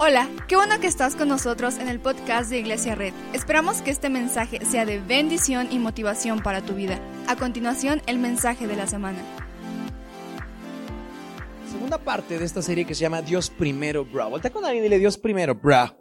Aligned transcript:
Hola, 0.00 0.30
qué 0.46 0.54
bueno 0.54 0.78
que 0.78 0.86
estás 0.86 1.16
con 1.16 1.26
nosotros 1.26 1.76
en 1.78 1.88
el 1.88 1.98
podcast 1.98 2.50
de 2.50 2.60
Iglesia 2.60 2.94
Red. 2.94 3.12
Esperamos 3.32 3.82
que 3.82 3.90
este 3.90 4.08
mensaje 4.08 4.64
sea 4.64 4.86
de 4.86 5.00
bendición 5.00 5.66
y 5.72 5.80
motivación 5.80 6.40
para 6.40 6.64
tu 6.64 6.74
vida. 6.74 7.00
A 7.26 7.34
continuación, 7.34 8.00
el 8.06 8.20
mensaje 8.20 8.68
de 8.68 8.76
la 8.76 8.86
semana. 8.86 9.18
Segunda 11.68 11.98
parte 11.98 12.38
de 12.38 12.44
esta 12.44 12.62
serie 12.62 12.84
que 12.84 12.94
se 12.94 13.00
llama 13.00 13.22
Dios 13.22 13.50
primero, 13.50 14.04
bro. 14.04 14.30
Voltea 14.30 14.52
con 14.52 14.64
alguien 14.64 14.84
y 14.84 14.86
dile 14.86 15.00
Dios 15.00 15.18
primero, 15.18 15.56
bro. 15.56 15.98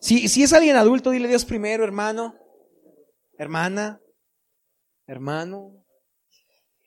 Si, 0.00 0.26
si 0.26 0.42
es 0.42 0.54
alguien 0.54 0.76
adulto, 0.76 1.10
dile 1.10 1.28
Dios 1.28 1.44
primero, 1.44 1.84
hermano, 1.84 2.34
hermana, 3.36 4.00
hermano. 5.06 5.84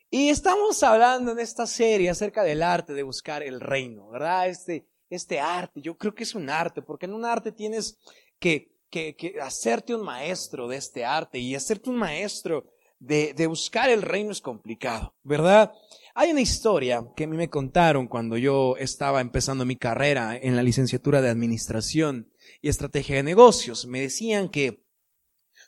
Y 0.09 0.29
estamos 0.29 0.81
hablando 0.81 1.33
en 1.33 1.39
esta 1.39 1.67
serie 1.67 2.09
acerca 2.09 2.41
del 2.41 2.63
arte 2.63 2.93
de 2.93 3.03
buscar 3.03 3.43
el 3.43 3.61
reino, 3.61 4.09
¿verdad? 4.09 4.49
Este, 4.49 4.87
este 5.11 5.39
arte. 5.39 5.81
Yo 5.81 5.97
creo 5.97 6.15
que 6.15 6.23
es 6.23 6.33
un 6.33 6.49
arte, 6.49 6.81
porque 6.81 7.05
en 7.05 7.13
un 7.13 7.25
arte 7.25 7.51
tienes 7.51 7.99
que, 8.39 8.71
que, 8.89 9.15
que 9.15 9.39
hacerte 9.41 9.93
un 9.93 10.03
maestro 10.03 10.67
de 10.67 10.77
este 10.77 11.05
arte 11.05 11.37
y 11.37 11.53
hacerte 11.53 11.89
un 11.89 11.97
maestro 11.97 12.65
de, 12.99 13.33
de 13.33 13.47
buscar 13.47 13.89
el 13.89 14.01
reino 14.01 14.31
es 14.31 14.41
complicado, 14.41 15.15
¿verdad? 15.23 15.73
Hay 16.13 16.31
una 16.31 16.41
historia 16.41 17.05
que 17.15 17.23
a 17.23 17.27
mí 17.27 17.35
me 17.35 17.49
contaron 17.49 18.07
cuando 18.07 18.37
yo 18.37 18.75
estaba 18.77 19.21
empezando 19.21 19.65
mi 19.65 19.75
carrera 19.75 20.37
en 20.37 20.55
la 20.55 20.63
licenciatura 20.63 21.21
de 21.21 21.29
Administración 21.29 22.31
y 22.61 22.69
Estrategia 22.69 23.15
de 23.15 23.23
Negocios. 23.23 23.85
Me 23.87 24.01
decían 24.01 24.49
que 24.49 24.83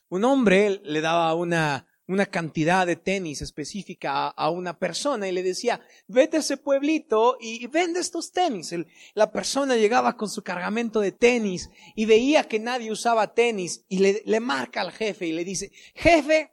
un 0.10 0.26
hombre 0.26 0.82
le 0.84 1.02
daba 1.02 1.34
una, 1.34 1.88
una 2.08 2.26
cantidad 2.26 2.86
de 2.86 2.98
tenis 2.98 3.42
específica 3.42 4.28
a, 4.28 4.50
una 4.50 4.78
persona 4.78 5.28
y 5.28 5.32
le 5.32 5.42
decía, 5.42 5.82
vete 6.08 6.38
a 6.38 6.40
ese 6.42 6.58
pueblito 6.58 7.38
y, 7.40 7.66
vende 7.68 8.00
estos 8.00 8.32
tenis. 8.32 8.76
la 9.14 9.32
persona 9.32 9.76
llegaba 9.78 10.18
con 10.18 10.30
su 10.30 10.44
cargamento 10.44 11.00
de 11.00 11.14
tenis 11.14 11.70
y 11.96 12.06
veía 12.06 12.44
que 12.44 12.60
nadie 12.60 12.92
usaba 12.92 13.34
tenis 13.34 13.86
y 13.88 14.00
le, 14.00 14.22
le 14.26 14.40
marca 14.40 14.82
al 14.82 14.92
jefe 14.92 15.28
y 15.28 15.32
le 15.32 15.46
dice, 15.46 15.72
jefe, 15.96 16.52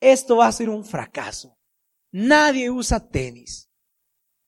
esto 0.00 0.36
va 0.36 0.48
a 0.48 0.52
ser 0.52 0.68
un 0.68 0.84
fracaso. 0.84 1.56
Nadie 2.10 2.70
usa 2.70 3.08
tenis. 3.08 3.70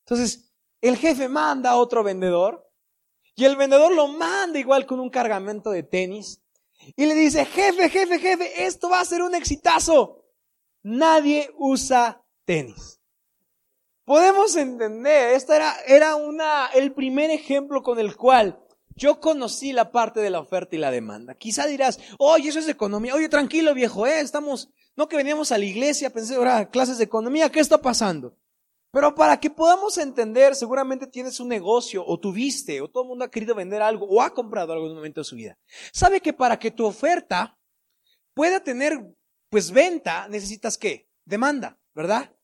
Entonces, 0.00 0.52
el 0.82 0.98
jefe 0.98 1.28
manda 1.28 1.70
a 1.70 1.76
otro 1.76 2.02
vendedor 2.02 2.70
y 3.34 3.46
el 3.46 3.56
vendedor 3.56 3.94
lo 3.94 4.08
manda 4.08 4.58
igual 4.58 4.84
con 4.84 5.00
un 5.00 5.08
cargamento 5.08 5.70
de 5.70 5.82
tenis 5.82 6.42
y 6.96 7.06
le 7.06 7.14
dice, 7.14 7.46
jefe, 7.46 7.88
jefe, 7.88 8.18
jefe, 8.18 8.66
esto 8.66 8.90
va 8.90 9.00
a 9.00 9.04
ser 9.06 9.22
un 9.22 9.34
exitazo 9.34 10.23
nadie 10.84 11.50
usa 11.58 12.24
tenis. 12.44 13.00
Podemos 14.04 14.54
entender, 14.54 15.34
esta 15.34 15.56
era, 15.56 15.74
era 15.86 16.14
una, 16.14 16.66
el 16.74 16.92
primer 16.92 17.30
ejemplo 17.30 17.82
con 17.82 17.98
el 17.98 18.14
cual 18.16 18.60
yo 18.94 19.18
conocí 19.18 19.72
la 19.72 19.90
parte 19.90 20.20
de 20.20 20.30
la 20.30 20.40
oferta 20.40 20.76
y 20.76 20.78
la 20.78 20.90
demanda. 20.90 21.34
Quizá 21.34 21.66
dirás, 21.66 21.98
oye, 22.18 22.50
eso 22.50 22.58
es 22.58 22.68
economía. 22.68 23.14
Oye, 23.14 23.28
tranquilo 23.28 23.74
viejo, 23.74 24.06
eh, 24.06 24.20
estamos, 24.20 24.70
no 24.94 25.08
que 25.08 25.16
veníamos 25.16 25.50
a 25.50 25.58
la 25.58 25.64
iglesia, 25.64 26.10
pensé, 26.10 26.36
ahora, 26.36 26.70
clases 26.70 26.98
de 26.98 27.04
economía, 27.04 27.50
¿qué 27.50 27.60
está 27.60 27.78
pasando? 27.78 28.36
Pero 28.92 29.14
para 29.14 29.40
que 29.40 29.50
podamos 29.50 29.98
entender, 29.98 30.54
seguramente 30.54 31.08
tienes 31.08 31.40
un 31.40 31.48
negocio 31.48 32.04
o 32.06 32.20
tuviste, 32.20 32.80
o 32.80 32.88
todo 32.88 33.02
el 33.02 33.08
mundo 33.08 33.24
ha 33.24 33.30
querido 33.30 33.54
vender 33.54 33.82
algo 33.82 34.06
o 34.06 34.22
ha 34.22 34.32
comprado 34.32 34.72
algo 34.72 34.84
en 34.84 34.92
un 34.92 34.98
momento 34.98 35.22
de 35.22 35.24
su 35.24 35.34
vida. 35.34 35.58
Sabe 35.92 36.20
que 36.20 36.32
para 36.32 36.58
que 36.58 36.70
tu 36.70 36.86
oferta 36.86 37.58
pueda 38.34 38.62
tener 38.62 39.00
pues 39.54 39.70
venta, 39.70 40.26
necesitas 40.26 40.76
qué? 40.76 41.08
Demanda, 41.24 41.78
¿verdad? 41.94 42.34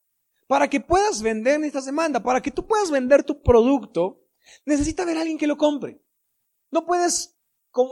Para 0.47 0.71
que 0.71 0.79
puedas 0.79 1.23
vender 1.23 1.59
necesitas 1.59 1.87
demanda. 1.87 2.23
Para 2.23 2.41
que 2.41 2.53
tú 2.53 2.69
puedas 2.69 2.89
vender 2.89 3.25
tu 3.25 3.43
producto, 3.43 4.23
necesita 4.65 5.03
haber 5.03 5.19
alguien 5.19 5.37
que 5.37 5.49
lo 5.49 5.57
compre. 5.57 6.01
No 6.71 6.87
puedes 6.87 7.37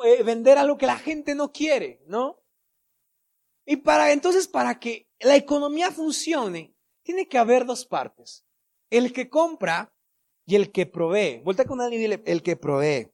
eh, 0.05 0.23
vender 0.23 0.57
algo 0.57 0.79
que 0.79 0.87
la 0.87 0.99
gente 0.99 1.35
no 1.35 1.51
quiere, 1.51 2.01
¿no? 2.07 2.41
Y 3.67 3.79
para 3.79 4.13
entonces, 4.13 4.47
para 4.47 4.78
que 4.78 5.11
la 5.19 5.34
economía 5.34 5.91
funcione, 5.91 6.77
tiene 7.03 7.27
que 7.27 7.39
haber 7.39 7.67
dos 7.67 7.87
partes. 7.87 8.47
El 8.89 9.12
que 9.12 9.28
compra 9.28 9.93
y 10.47 10.55
el 10.55 10.71
que 10.71 10.87
provee. 10.87 11.43
Vuelta 11.43 11.65
con 11.65 11.81
alguien 11.81 12.03
y 12.03 12.05
dile, 12.05 12.23
el 12.25 12.45
que 12.45 12.55
provee. 12.55 13.11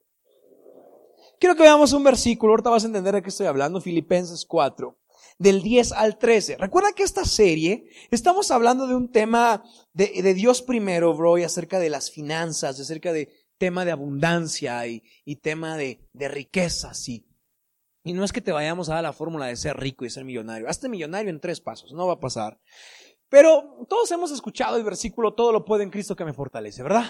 Quiero 1.41 1.57
que 1.57 1.63
veamos 1.63 1.95
un 1.95 2.05
versículo, 2.05 2.53
ahorita 2.53 2.69
vas 2.69 2.85
a 2.85 2.89
entender 2.89 3.15
de 3.15 3.23
qué 3.23 3.31
estoy 3.31 3.47
hablando, 3.47 3.81
Filipenses 3.81 4.45
4 4.45 4.99
del 5.39 5.63
10 5.63 5.93
al 5.93 6.19
13. 6.19 6.57
Recuerda 6.59 6.93
que 6.93 7.03
esta 7.03 7.25
serie 7.25 7.89
estamos 8.11 8.51
hablando 8.51 8.87
de 8.87 8.95
un 8.95 9.11
tema 9.11 9.65
de, 9.93 10.35
Dios 10.35 10.63
primero, 10.63 11.15
bro, 11.15 11.39
y 11.39 11.43
acerca 11.43 11.79
de 11.79 11.91
las 11.91 12.11
finanzas, 12.11 12.79
acerca 12.79 13.13
de 13.13 13.33
tema 13.59 13.85
de 13.85 13.93
abundancia 13.93 14.87
y, 14.87 15.03
tema 15.43 15.77
de, 15.77 16.09
de 16.13 16.29
riquezas. 16.29 17.09
Y, 17.09 17.27
y 18.03 18.13
no 18.13 18.25
es 18.25 18.33
que 18.33 18.41
te 18.41 18.53
vayamos 18.53 18.89
a 18.89 18.95
dar 18.95 19.03
la 19.03 19.13
fórmula 19.13 19.47
de 19.47 19.57
ser 19.57 19.77
rico 19.77 20.05
y 20.05 20.11
ser 20.11 20.25
millonario. 20.25 20.69
Hazte 20.69 20.89
millonario 20.89 21.31
en 21.31 21.41
tres 21.41 21.61
pasos, 21.61 21.93
no 21.93 22.07
va 22.07 22.15
a 22.15 22.21
pasar. 22.21 22.61
Pero 23.29 23.87
todos 23.89 24.11
hemos 24.13 24.31
escuchado 24.31 24.77
el 24.77 24.85
versículo, 24.85 25.35
todo 25.35 25.53
lo 25.53 25.65
puede 25.65 25.83
en 25.83 25.91
Cristo 25.91 26.15
que 26.15 26.25
me 26.25 26.35
fortalece, 26.35 26.83
¿verdad? 26.83 27.07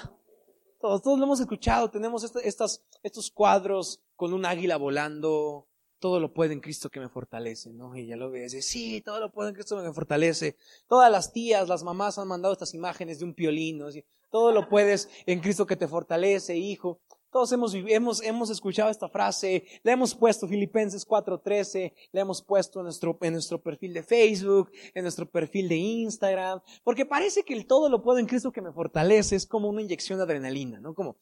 Todos, 0.80 1.02
todos 1.02 1.18
lo 1.18 1.24
hemos 1.24 1.40
escuchado, 1.40 1.90
tenemos 1.90 2.24
estas, 2.24 2.82
estos 3.02 3.30
cuadros 3.30 4.02
con 4.16 4.32
un 4.32 4.46
águila 4.46 4.76
volando, 4.76 5.68
todo 6.04 6.20
lo 6.20 6.34
puede 6.34 6.52
en 6.52 6.60
Cristo 6.60 6.90
que 6.90 7.00
me 7.00 7.08
fortalece, 7.08 7.72
¿no? 7.72 7.96
Y 7.96 8.04
ya 8.06 8.14
lo 8.14 8.30
ve, 8.30 8.42
dice, 8.42 8.60
sí, 8.60 9.00
todo 9.00 9.20
lo 9.20 9.32
puede 9.32 9.48
en 9.48 9.54
Cristo 9.54 9.78
que 9.78 9.84
me 9.84 9.94
fortalece. 9.94 10.54
Todas 10.86 11.10
las 11.10 11.32
tías, 11.32 11.66
las 11.66 11.82
mamás 11.82 12.18
han 12.18 12.28
mandado 12.28 12.52
estas 12.52 12.74
imágenes 12.74 13.20
de 13.20 13.24
un 13.24 13.32
piolín, 13.32 13.82
Todo 14.30 14.52
lo 14.52 14.68
puedes 14.68 15.08
en 15.24 15.40
Cristo 15.40 15.64
que 15.64 15.76
te 15.76 15.88
fortalece, 15.88 16.58
hijo. 16.58 17.00
Todos 17.32 17.50
hemos, 17.52 17.74
hemos, 17.74 18.22
hemos 18.22 18.50
escuchado 18.50 18.90
esta 18.90 19.08
frase, 19.08 19.64
le 19.82 19.92
hemos 19.92 20.14
puesto 20.14 20.46
Filipenses 20.46 21.08
4.13, 21.08 21.94
le 22.12 22.20
hemos 22.20 22.42
puesto 22.42 22.80
en 22.80 22.84
nuestro, 22.84 23.16
en 23.22 23.32
nuestro 23.32 23.62
perfil 23.62 23.94
de 23.94 24.02
Facebook, 24.02 24.70
en 24.92 25.04
nuestro 25.04 25.24
perfil 25.24 25.70
de 25.70 25.76
Instagram, 25.76 26.60
porque 26.82 27.06
parece 27.06 27.44
que 27.44 27.54
el 27.54 27.66
todo 27.66 27.88
lo 27.88 28.02
puedo 28.02 28.18
en 28.18 28.26
Cristo 28.26 28.52
que 28.52 28.60
me 28.60 28.72
fortalece 28.72 29.36
es 29.36 29.46
como 29.46 29.70
una 29.70 29.80
inyección 29.80 30.18
de 30.18 30.24
adrenalina, 30.24 30.80
¿no? 30.80 30.92
Como, 30.92 31.16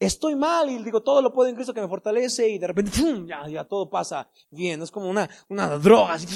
estoy 0.00 0.34
mal 0.34 0.70
y 0.70 0.82
digo, 0.82 1.02
todo 1.02 1.20
lo 1.20 1.32
puedo 1.32 1.48
en 1.48 1.54
Cristo 1.54 1.74
que 1.74 1.80
me 1.82 1.88
fortalece 1.88 2.48
y 2.48 2.58
de 2.58 2.66
repente, 2.66 2.90
ya, 3.26 3.46
ya 3.46 3.64
todo 3.64 3.90
pasa 3.90 4.28
bien. 4.50 4.82
Es 4.82 4.90
como 4.90 5.08
una, 5.08 5.28
una 5.48 5.68
droga, 5.78 6.14
así, 6.14 6.26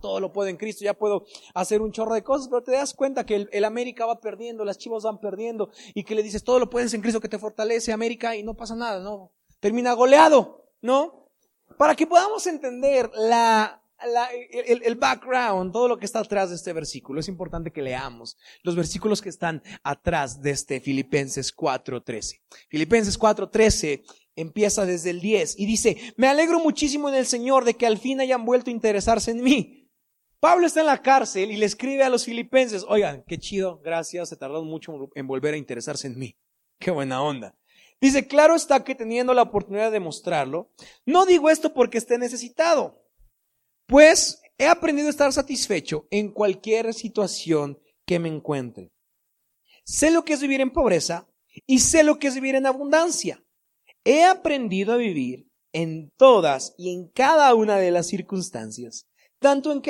todo 0.00 0.20
lo 0.20 0.32
puedo 0.32 0.48
en 0.48 0.56
Cristo, 0.56 0.84
ya 0.84 0.94
puedo 0.94 1.24
hacer 1.52 1.82
un 1.82 1.90
chorro 1.90 2.14
de 2.14 2.22
cosas, 2.22 2.48
pero 2.48 2.62
te 2.62 2.72
das 2.72 2.94
cuenta 2.94 3.26
que 3.26 3.34
el, 3.34 3.48
el, 3.52 3.64
América 3.64 4.06
va 4.06 4.20
perdiendo, 4.20 4.64
las 4.64 4.78
chivas 4.78 5.02
van 5.02 5.18
perdiendo 5.18 5.70
y 5.94 6.04
que 6.04 6.14
le 6.14 6.22
dices, 6.22 6.44
todo 6.44 6.60
lo 6.60 6.70
puedes 6.70 6.94
en 6.94 7.02
Cristo 7.02 7.20
que 7.20 7.28
te 7.28 7.38
fortalece, 7.38 7.92
América, 7.92 8.36
y 8.36 8.44
no 8.44 8.54
pasa 8.54 8.76
nada, 8.76 9.00
¿no? 9.00 9.32
Termina 9.58 9.92
goleado, 9.92 10.64
¿no? 10.80 11.26
Para 11.76 11.96
que 11.96 12.06
podamos 12.06 12.46
entender 12.46 13.10
la, 13.14 13.82
el, 14.00 14.94
background, 14.96 15.72
todo 15.72 15.88
lo 15.88 15.98
que 15.98 16.06
está 16.06 16.20
atrás 16.20 16.50
de 16.50 16.56
este 16.56 16.72
versículo. 16.72 17.20
Es 17.20 17.28
importante 17.28 17.72
que 17.72 17.82
leamos 17.82 18.36
los 18.62 18.76
versículos 18.76 19.20
que 19.20 19.28
están 19.28 19.62
atrás 19.82 20.40
de 20.40 20.50
este 20.50 20.80
Filipenses 20.80 21.54
4.13. 21.54 22.40
Filipenses 22.68 23.18
4.13 23.18 24.02
empieza 24.36 24.86
desde 24.86 25.10
el 25.10 25.20
10 25.20 25.58
y 25.58 25.66
dice, 25.66 25.96
me 26.16 26.28
alegro 26.28 26.60
muchísimo 26.60 27.08
en 27.08 27.16
el 27.16 27.26
Señor 27.26 27.64
de 27.64 27.74
que 27.74 27.86
al 27.86 27.98
fin 27.98 28.20
hayan 28.20 28.44
vuelto 28.44 28.70
a 28.70 28.74
interesarse 28.74 29.32
en 29.32 29.42
mí. 29.42 29.90
Pablo 30.40 30.66
está 30.66 30.80
en 30.80 30.86
la 30.86 31.02
cárcel 31.02 31.50
y 31.50 31.56
le 31.56 31.66
escribe 31.66 32.04
a 32.04 32.08
los 32.08 32.24
filipenses, 32.24 32.84
oigan, 32.88 33.24
qué 33.26 33.38
chido, 33.38 33.80
gracias, 33.80 34.28
se 34.28 34.36
tardaron 34.36 34.68
mucho 34.68 35.10
en 35.16 35.26
volver 35.26 35.54
a 35.54 35.56
interesarse 35.56 36.06
en 36.06 36.16
mí. 36.16 36.36
Qué 36.78 36.92
buena 36.92 37.20
onda. 37.20 37.58
Dice, 38.00 38.28
claro 38.28 38.54
está 38.54 38.84
que 38.84 38.94
teniendo 38.94 39.34
la 39.34 39.42
oportunidad 39.42 39.90
de 39.90 39.98
mostrarlo, 39.98 40.70
no 41.04 41.26
digo 41.26 41.50
esto 41.50 41.74
porque 41.74 41.98
esté 41.98 42.16
necesitado 42.18 43.07
pues 43.88 44.42
he 44.58 44.66
aprendido 44.66 45.08
a 45.08 45.10
estar 45.10 45.32
satisfecho 45.32 46.06
en 46.10 46.30
cualquier 46.30 46.92
situación 46.94 47.80
que 48.06 48.18
me 48.18 48.28
encuentre. 48.28 48.92
Sé 49.82 50.10
lo 50.10 50.24
que 50.24 50.34
es 50.34 50.40
vivir 50.40 50.60
en 50.60 50.70
pobreza 50.70 51.26
y 51.66 51.78
sé 51.80 52.04
lo 52.04 52.18
que 52.18 52.28
es 52.28 52.34
vivir 52.34 52.54
en 52.54 52.66
abundancia. 52.66 53.42
He 54.04 54.24
aprendido 54.24 54.92
a 54.92 54.98
vivir 54.98 55.50
en 55.72 56.12
todas 56.16 56.74
y 56.76 56.92
en 56.92 57.08
cada 57.08 57.54
una 57.54 57.78
de 57.78 57.90
las 57.90 58.06
circunstancias, 58.06 59.08
tanto, 59.38 59.72
en 59.72 59.82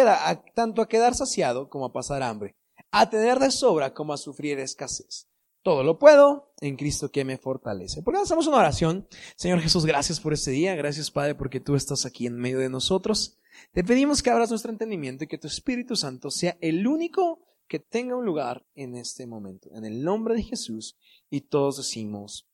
tanto 0.55 0.83
a 0.83 0.89
quedar 0.89 1.15
saciado 1.15 1.69
como 1.69 1.87
a 1.87 1.93
pasar 1.93 2.23
hambre, 2.23 2.57
a 2.93 3.11
tener 3.11 3.41
de 3.41 3.51
sobra 3.51 3.95
como 3.95 4.13
a 4.13 4.17
sufrir 4.17 4.61
escasez. 4.61 5.29
Todo 5.63 5.83
lo 5.83 5.99
puedo 5.99 6.53
en 6.61 6.77
Cristo 6.77 7.11
que 7.11 7.25
me 7.25 7.37
fortalece. 7.37 8.03
¿Por 8.03 8.15
qué 8.15 8.21
hacemos 8.21 8.47
una 8.47 8.59
oración? 8.59 9.09
Señor 9.37 9.61
Jesús, 9.61 9.85
gracias 9.85 10.21
por 10.21 10.33
este 10.33 10.53
día. 10.53 10.77
Gracias, 10.77 11.11
Padre, 11.11 11.35
porque 11.35 11.59
tú 11.59 11.75
estás 11.75 12.07
aquí 12.07 12.27
en 12.27 12.37
medio 12.37 12.61
de 12.61 12.69
nosotros. 12.69 13.39
Te 13.73 13.85
pedimos 13.85 14.23
que 14.23 14.31
abras 14.31 14.51
nuestro 14.51 14.71
entendimiento 14.71 15.25
y 15.25 15.27
que 15.27 15.39
tu 15.39 15.47
Espíritu 15.47 15.97
Santo 15.97 16.31
sea 16.31 16.57
el 16.61 16.87
único 16.87 17.41
que 17.69 17.79
tenga 17.79 18.17
un 18.17 18.25
lugar 18.25 18.67
en 18.75 18.97
este 18.97 19.27
momento. 19.27 19.71
En 19.75 19.85
el 19.85 20.03
nombre 20.03 20.35
de 20.35 20.43
Jesús 20.43 20.97
y 21.31 21.43
todos 21.43 21.77
decimos 21.77 22.49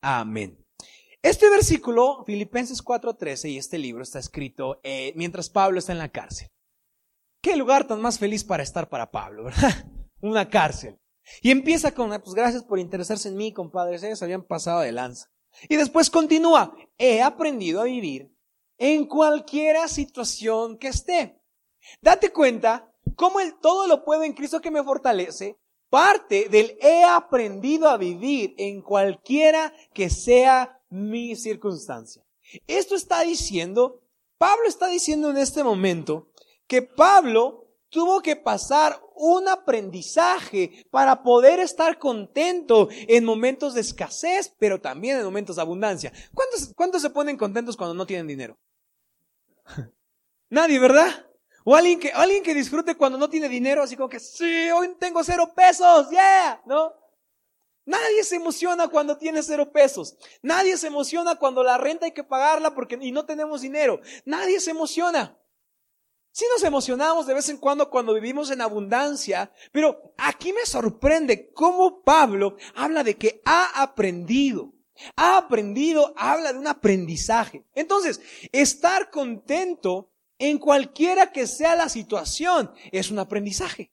amén. 0.00 0.64
Este 1.22 1.50
versículo, 1.50 2.24
Filipenses 2.24 2.82
4:13, 2.82 3.50
y 3.50 3.58
este 3.58 3.78
libro 3.78 4.02
está 4.02 4.18
escrito 4.18 4.80
eh, 4.82 5.12
mientras 5.16 5.50
Pablo 5.50 5.78
está 5.78 5.92
en 5.92 5.98
la 5.98 6.10
cárcel. 6.10 6.50
Qué 7.40 7.56
lugar 7.56 7.86
tan 7.86 8.00
más 8.00 8.18
feliz 8.18 8.44
para 8.44 8.62
estar 8.62 8.88
para 8.88 9.10
Pablo, 9.10 9.44
¿verdad? 9.44 9.86
Una 10.20 10.48
cárcel. 10.48 10.98
Y 11.42 11.50
empieza 11.50 11.92
con, 11.92 12.10
pues 12.10 12.34
gracias 12.34 12.62
por 12.62 12.78
interesarse 12.78 13.28
en 13.28 13.36
mí, 13.36 13.52
compadres, 13.52 14.02
ellos 14.02 14.22
habían 14.22 14.44
pasado 14.44 14.80
de 14.80 14.92
lanza. 14.92 15.30
Y 15.68 15.76
después 15.76 16.10
continúa, 16.10 16.76
he 16.98 17.22
aprendido 17.22 17.80
a 17.80 17.84
vivir 17.84 18.30
en 18.78 19.06
cualquiera 19.06 19.88
situación 19.88 20.78
que 20.78 20.88
esté. 20.88 21.40
Date 22.00 22.32
cuenta 22.32 22.92
cómo 23.14 23.40
el 23.40 23.58
todo 23.58 23.86
lo 23.86 24.04
puedo 24.04 24.22
en 24.22 24.34
Cristo 24.34 24.60
que 24.60 24.70
me 24.70 24.82
fortalece, 24.82 25.58
parte 25.88 26.48
del 26.48 26.76
he 26.80 27.04
aprendido 27.04 27.88
a 27.88 27.96
vivir 27.96 28.54
en 28.58 28.82
cualquiera 28.82 29.72
que 29.94 30.10
sea 30.10 30.80
mi 30.90 31.36
circunstancia. 31.36 32.24
Esto 32.66 32.94
está 32.94 33.22
diciendo, 33.22 34.02
Pablo 34.38 34.68
está 34.68 34.88
diciendo 34.88 35.30
en 35.30 35.38
este 35.38 35.64
momento 35.64 36.28
que 36.66 36.82
Pablo 36.82 37.66
tuvo 37.88 38.20
que 38.20 38.36
pasar 38.36 39.00
un 39.14 39.48
aprendizaje 39.48 40.84
para 40.90 41.22
poder 41.22 41.60
estar 41.60 41.98
contento 41.98 42.88
en 42.90 43.24
momentos 43.24 43.74
de 43.74 43.80
escasez, 43.80 44.54
pero 44.58 44.80
también 44.80 45.16
en 45.16 45.24
momentos 45.24 45.56
de 45.56 45.62
abundancia. 45.62 46.12
¿Cuántos, 46.34 46.74
cuántos 46.74 47.02
se 47.02 47.10
ponen 47.10 47.38
contentos 47.38 47.76
cuando 47.76 47.94
no 47.94 48.06
tienen 48.06 48.26
dinero? 48.26 48.58
Nadie, 50.50 50.78
¿verdad? 50.78 51.26
O 51.64 51.74
alguien 51.74 51.98
que, 51.98 52.12
alguien 52.12 52.42
que 52.42 52.54
disfrute 52.54 52.94
cuando 52.94 53.18
no 53.18 53.28
tiene 53.28 53.48
dinero, 53.48 53.82
así 53.82 53.96
como 53.96 54.08
que, 54.08 54.20
sí, 54.20 54.70
hoy 54.70 54.94
tengo 54.98 55.24
cero 55.24 55.52
pesos, 55.54 56.08
yeah, 56.10 56.62
¿no? 56.64 56.92
Nadie 57.84 58.24
se 58.24 58.36
emociona 58.36 58.88
cuando 58.88 59.16
tiene 59.16 59.42
cero 59.42 59.72
pesos. 59.72 60.16
Nadie 60.42 60.76
se 60.76 60.88
emociona 60.88 61.36
cuando 61.36 61.62
la 61.62 61.78
renta 61.78 62.04
hay 62.04 62.12
que 62.12 62.24
pagarla 62.24 62.74
porque 62.74 62.98
y 63.00 63.12
no 63.12 63.24
tenemos 63.24 63.60
dinero. 63.60 64.00
Nadie 64.24 64.60
se 64.60 64.72
emociona. 64.72 65.38
Sí 66.32 66.44
nos 66.52 66.64
emocionamos 66.64 67.26
de 67.26 67.34
vez 67.34 67.48
en 67.48 67.56
cuando 67.56 67.88
cuando 67.88 68.12
vivimos 68.12 68.50
en 68.50 68.60
abundancia, 68.60 69.50
pero 69.72 70.12
aquí 70.18 70.52
me 70.52 70.66
sorprende 70.66 71.50
cómo 71.52 72.02
Pablo 72.02 72.56
habla 72.74 73.02
de 73.04 73.16
que 73.16 73.40
ha 73.44 73.80
aprendido. 73.80 74.75
Ha 75.16 75.38
aprendido, 75.38 76.14
habla 76.16 76.52
de 76.52 76.58
un 76.58 76.66
aprendizaje. 76.66 77.64
Entonces, 77.74 78.20
estar 78.52 79.10
contento 79.10 80.10
en 80.38 80.58
cualquiera 80.58 81.32
que 81.32 81.46
sea 81.46 81.76
la 81.76 81.88
situación 81.88 82.70
es 82.92 83.10
un 83.10 83.18
aprendizaje. 83.18 83.92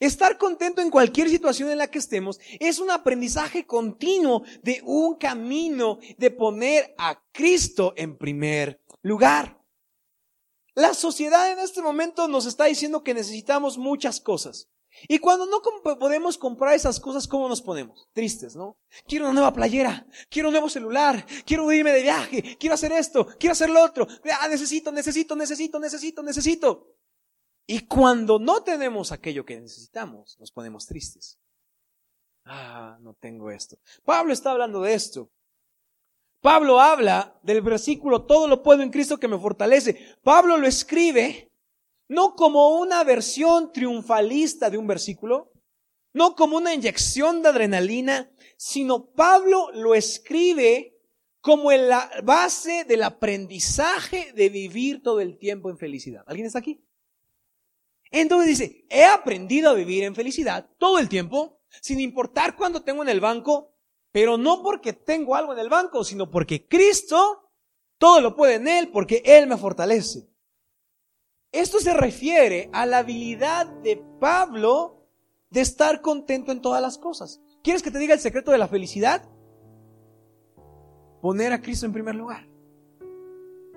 Estar 0.00 0.38
contento 0.38 0.80
en 0.80 0.90
cualquier 0.90 1.28
situación 1.28 1.70
en 1.70 1.78
la 1.78 1.88
que 1.88 1.98
estemos 1.98 2.40
es 2.58 2.78
un 2.78 2.90
aprendizaje 2.90 3.64
continuo 3.64 4.42
de 4.62 4.82
un 4.84 5.16
camino 5.16 5.98
de 6.18 6.30
poner 6.30 6.94
a 6.98 7.22
Cristo 7.32 7.92
en 7.96 8.16
primer 8.16 8.80
lugar. 9.02 9.60
La 10.74 10.94
sociedad 10.94 11.52
en 11.52 11.60
este 11.60 11.82
momento 11.82 12.26
nos 12.26 12.46
está 12.46 12.64
diciendo 12.64 13.04
que 13.04 13.14
necesitamos 13.14 13.78
muchas 13.78 14.20
cosas. 14.20 14.68
Y 15.08 15.18
cuando 15.18 15.46
no 15.46 15.60
podemos 15.98 16.38
comprar 16.38 16.74
esas 16.74 17.00
cosas, 17.00 17.26
¿cómo 17.26 17.48
nos 17.48 17.60
ponemos? 17.60 18.08
Tristes, 18.12 18.54
¿no? 18.54 18.78
Quiero 19.06 19.26
una 19.26 19.34
nueva 19.34 19.52
playera, 19.52 20.06
quiero 20.30 20.48
un 20.48 20.52
nuevo 20.52 20.68
celular, 20.68 21.26
quiero 21.44 21.70
irme 21.72 21.92
de 21.92 22.02
viaje, 22.02 22.56
quiero 22.58 22.74
hacer 22.74 22.92
esto, 22.92 23.26
quiero 23.38 23.52
hacer 23.52 23.70
lo 23.70 23.82
otro. 23.82 24.06
Ah, 24.40 24.48
necesito, 24.48 24.92
necesito, 24.92 25.36
necesito, 25.36 25.78
necesito, 25.78 26.22
necesito. 26.22 26.94
Y 27.66 27.86
cuando 27.86 28.38
no 28.38 28.62
tenemos 28.62 29.10
aquello 29.10 29.44
que 29.44 29.60
necesitamos, 29.60 30.38
nos 30.38 30.52
ponemos 30.52 30.86
tristes. 30.86 31.38
Ah, 32.44 32.98
no 33.00 33.14
tengo 33.14 33.50
esto. 33.50 33.78
Pablo 34.04 34.32
está 34.32 34.50
hablando 34.50 34.82
de 34.82 34.94
esto. 34.94 35.30
Pablo 36.40 36.78
habla 36.78 37.38
del 37.42 37.62
versículo, 37.62 38.26
todo 38.26 38.46
lo 38.48 38.62
puedo 38.62 38.82
en 38.82 38.90
Cristo 38.90 39.18
que 39.18 39.28
me 39.28 39.38
fortalece. 39.38 40.18
Pablo 40.22 40.58
lo 40.58 40.66
escribe 40.66 41.50
no 42.08 42.34
como 42.34 42.78
una 42.78 43.04
versión 43.04 43.72
triunfalista 43.72 44.70
de 44.70 44.78
un 44.78 44.86
versículo, 44.86 45.52
no 46.12 46.36
como 46.36 46.56
una 46.56 46.74
inyección 46.74 47.42
de 47.42 47.48
adrenalina, 47.48 48.30
sino 48.56 49.06
Pablo 49.06 49.70
lo 49.72 49.94
escribe 49.94 50.94
como 51.40 51.70
la 51.72 52.10
base 52.22 52.84
del 52.84 53.02
aprendizaje 53.02 54.32
de 54.32 54.48
vivir 54.48 55.02
todo 55.02 55.20
el 55.20 55.36
tiempo 55.38 55.68
en 55.68 55.76
felicidad. 55.76 56.24
¿Alguien 56.26 56.46
está 56.46 56.60
aquí? 56.60 56.82
Entonces 58.10 58.48
dice, 58.48 58.86
he 58.88 59.04
aprendido 59.04 59.70
a 59.70 59.74
vivir 59.74 60.04
en 60.04 60.14
felicidad 60.14 60.70
todo 60.78 60.98
el 60.98 61.08
tiempo, 61.08 61.60
sin 61.82 62.00
importar 62.00 62.56
cuándo 62.56 62.82
tengo 62.82 63.02
en 63.02 63.08
el 63.08 63.20
banco, 63.20 63.74
pero 64.12 64.38
no 64.38 64.62
porque 64.62 64.92
tengo 64.92 65.34
algo 65.34 65.52
en 65.52 65.58
el 65.58 65.68
banco, 65.68 66.04
sino 66.04 66.30
porque 66.30 66.68
Cristo 66.68 67.50
todo 67.98 68.20
lo 68.20 68.36
puede 68.36 68.54
en 68.54 68.68
Él, 68.68 68.90
porque 68.92 69.22
Él 69.24 69.48
me 69.48 69.58
fortalece. 69.58 70.28
Esto 71.54 71.78
se 71.78 71.94
refiere 71.94 72.68
a 72.72 72.84
la 72.84 72.98
habilidad 72.98 73.66
de 73.66 74.02
Pablo 74.18 75.06
de 75.50 75.60
estar 75.60 76.00
contento 76.00 76.50
en 76.50 76.60
todas 76.60 76.82
las 76.82 76.98
cosas. 76.98 77.40
¿Quieres 77.62 77.80
que 77.80 77.92
te 77.92 78.00
diga 78.00 78.12
el 78.12 78.18
secreto 78.18 78.50
de 78.50 78.58
la 78.58 78.66
felicidad? 78.66 79.22
Poner 81.22 81.52
a 81.52 81.62
Cristo 81.62 81.86
en 81.86 81.92
primer 81.92 82.16
lugar. 82.16 82.48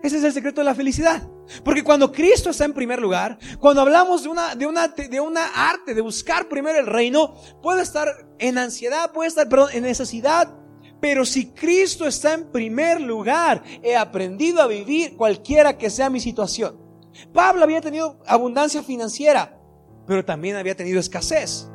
Ese 0.02 0.18
es 0.18 0.24
el 0.24 0.34
secreto 0.34 0.62
de 0.62 0.66
la 0.66 0.74
felicidad. 0.74 1.30
Porque 1.64 1.84
cuando 1.84 2.12
Cristo 2.12 2.50
está 2.50 2.66
en 2.66 2.74
primer 2.74 3.00
lugar, 3.00 3.38
cuando 3.60 3.82
hablamos 3.82 4.24
de 4.24 4.30
una, 4.30 4.56
de 4.56 4.66
una, 4.66 4.88
de 4.88 5.20
una 5.20 5.46
arte 5.70 5.94
de 5.94 6.02
buscar 6.02 6.50
primero 6.50 6.80
el 6.80 6.88
reino, 6.88 7.36
puede 7.62 7.84
estar 7.84 8.08
en 8.40 8.58
ansiedad, 8.58 9.12
puede 9.12 9.28
estar, 9.28 9.48
perdón, 9.48 9.70
en 9.74 9.84
necesidad. 9.84 10.52
Pero 11.00 11.28
si 11.28 11.52
Cristo 11.52 12.08
está 12.08 12.34
en 12.34 12.52
primer 12.52 13.02
lugar, 13.02 13.64
he 13.84 13.96
aprendido 13.96 14.64
a 14.64 14.68
vivir 14.68 15.16
cualquiera 15.16 15.78
que 15.78 15.92
sea 15.92 16.10
mi 16.10 16.20
situación. 16.20 16.87
Pablo 17.34 17.64
había 17.64 17.82
tenido 17.82 18.20
abundancia 18.26 18.84
financiera, 18.84 19.60
pero 20.06 20.24
también 20.24 20.56
había 20.56 20.76
tenido 20.76 21.00
escasez. 21.00 21.70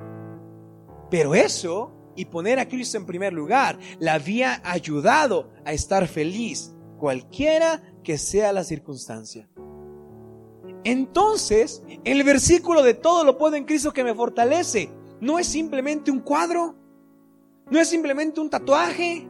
Pero 1.11 1.35
eso 1.35 1.93
y 2.17 2.27
poner 2.27 2.59
a 2.59 2.69
Cristo 2.69 2.97
en 2.97 3.07
primer 3.07 3.33
lugar 3.33 3.79
le 3.99 4.11
había 4.11 4.61
ayudado 4.65 5.51
a 5.65 5.73
estar 5.73 6.07
feliz, 6.07 6.75
cualquiera 6.99 7.83
que 8.03 8.19
sea 8.19 8.53
la 8.53 8.65
circunstancia. 8.65 9.49
Entonces, 10.85 11.83
el 12.05 12.23
versículo 12.25 12.83
de 12.83 12.95
todo 12.95 13.25
lo 13.25 13.39
puedo 13.39 13.55
en 13.57 13.65
Cristo 13.65 13.93
que 13.93 14.05
me 14.05 14.15
fortalece 14.15 14.91
no 15.21 15.39
es 15.39 15.47
simplemente 15.47 16.11
un 16.11 16.21
cuadro, 16.21 16.75
no 17.71 17.79
es 17.79 17.89
simplemente 17.89 18.41
un 18.41 18.51
tatuaje, 18.51 19.27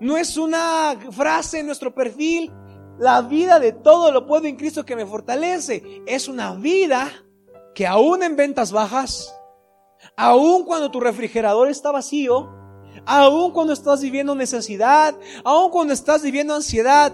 no 0.00 0.16
es 0.16 0.36
una 0.36 0.96
frase 1.10 1.60
en 1.60 1.66
nuestro 1.66 1.94
perfil. 1.94 2.52
La 2.98 3.20
vida 3.20 3.60
de 3.60 3.72
todo 3.72 4.10
lo 4.10 4.26
puedo 4.26 4.46
en 4.46 4.56
Cristo 4.56 4.84
que 4.84 4.96
me 4.96 5.06
fortalece 5.06 6.02
es 6.06 6.28
una 6.28 6.54
vida 6.54 7.10
que 7.74 7.86
aún 7.86 8.22
en 8.22 8.36
ventas 8.36 8.72
bajas, 8.72 9.38
aún 10.16 10.64
cuando 10.64 10.90
tu 10.90 11.00
refrigerador 11.00 11.68
está 11.68 11.92
vacío, 11.92 12.48
aún 13.04 13.52
cuando 13.52 13.74
estás 13.74 14.00
viviendo 14.00 14.34
necesidad, 14.34 15.14
aún 15.44 15.70
cuando 15.70 15.92
estás 15.92 16.22
viviendo 16.22 16.54
ansiedad, 16.54 17.12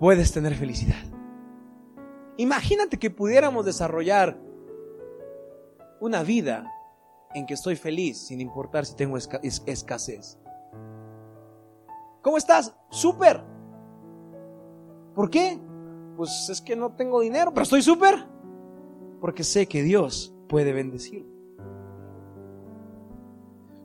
puedes 0.00 0.32
tener 0.32 0.56
felicidad. 0.56 1.04
Imagínate 2.36 2.98
que 2.98 3.10
pudiéramos 3.10 3.64
desarrollar 3.64 4.36
una 6.00 6.24
vida 6.24 6.68
en 7.34 7.46
que 7.46 7.54
estoy 7.54 7.76
feliz 7.76 8.18
sin 8.18 8.40
importar 8.40 8.84
si 8.84 8.96
tengo 8.96 9.16
escasez. 9.16 10.38
¿Cómo 12.20 12.36
estás? 12.36 12.74
Súper. 12.90 13.53
¿Por 15.14 15.30
qué? 15.30 15.60
Pues 16.16 16.48
es 16.50 16.60
que 16.60 16.76
no 16.76 16.92
tengo 16.94 17.20
dinero, 17.20 17.52
pero 17.52 17.64
estoy 17.64 17.82
súper. 17.82 18.26
Porque 19.20 19.44
sé 19.44 19.66
que 19.66 19.82
Dios 19.82 20.34
puede 20.48 20.72
bendecir. 20.72 21.26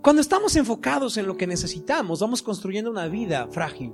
Cuando 0.02 0.22
estamos 0.22 0.56
enfocados 0.56 1.18
en 1.18 1.28
lo 1.28 1.36
que 1.36 1.46
necesitamos, 1.46 2.22
vamos 2.22 2.42
construyendo 2.42 2.90
una 2.90 3.08
vida 3.08 3.48
frágil. 3.52 3.94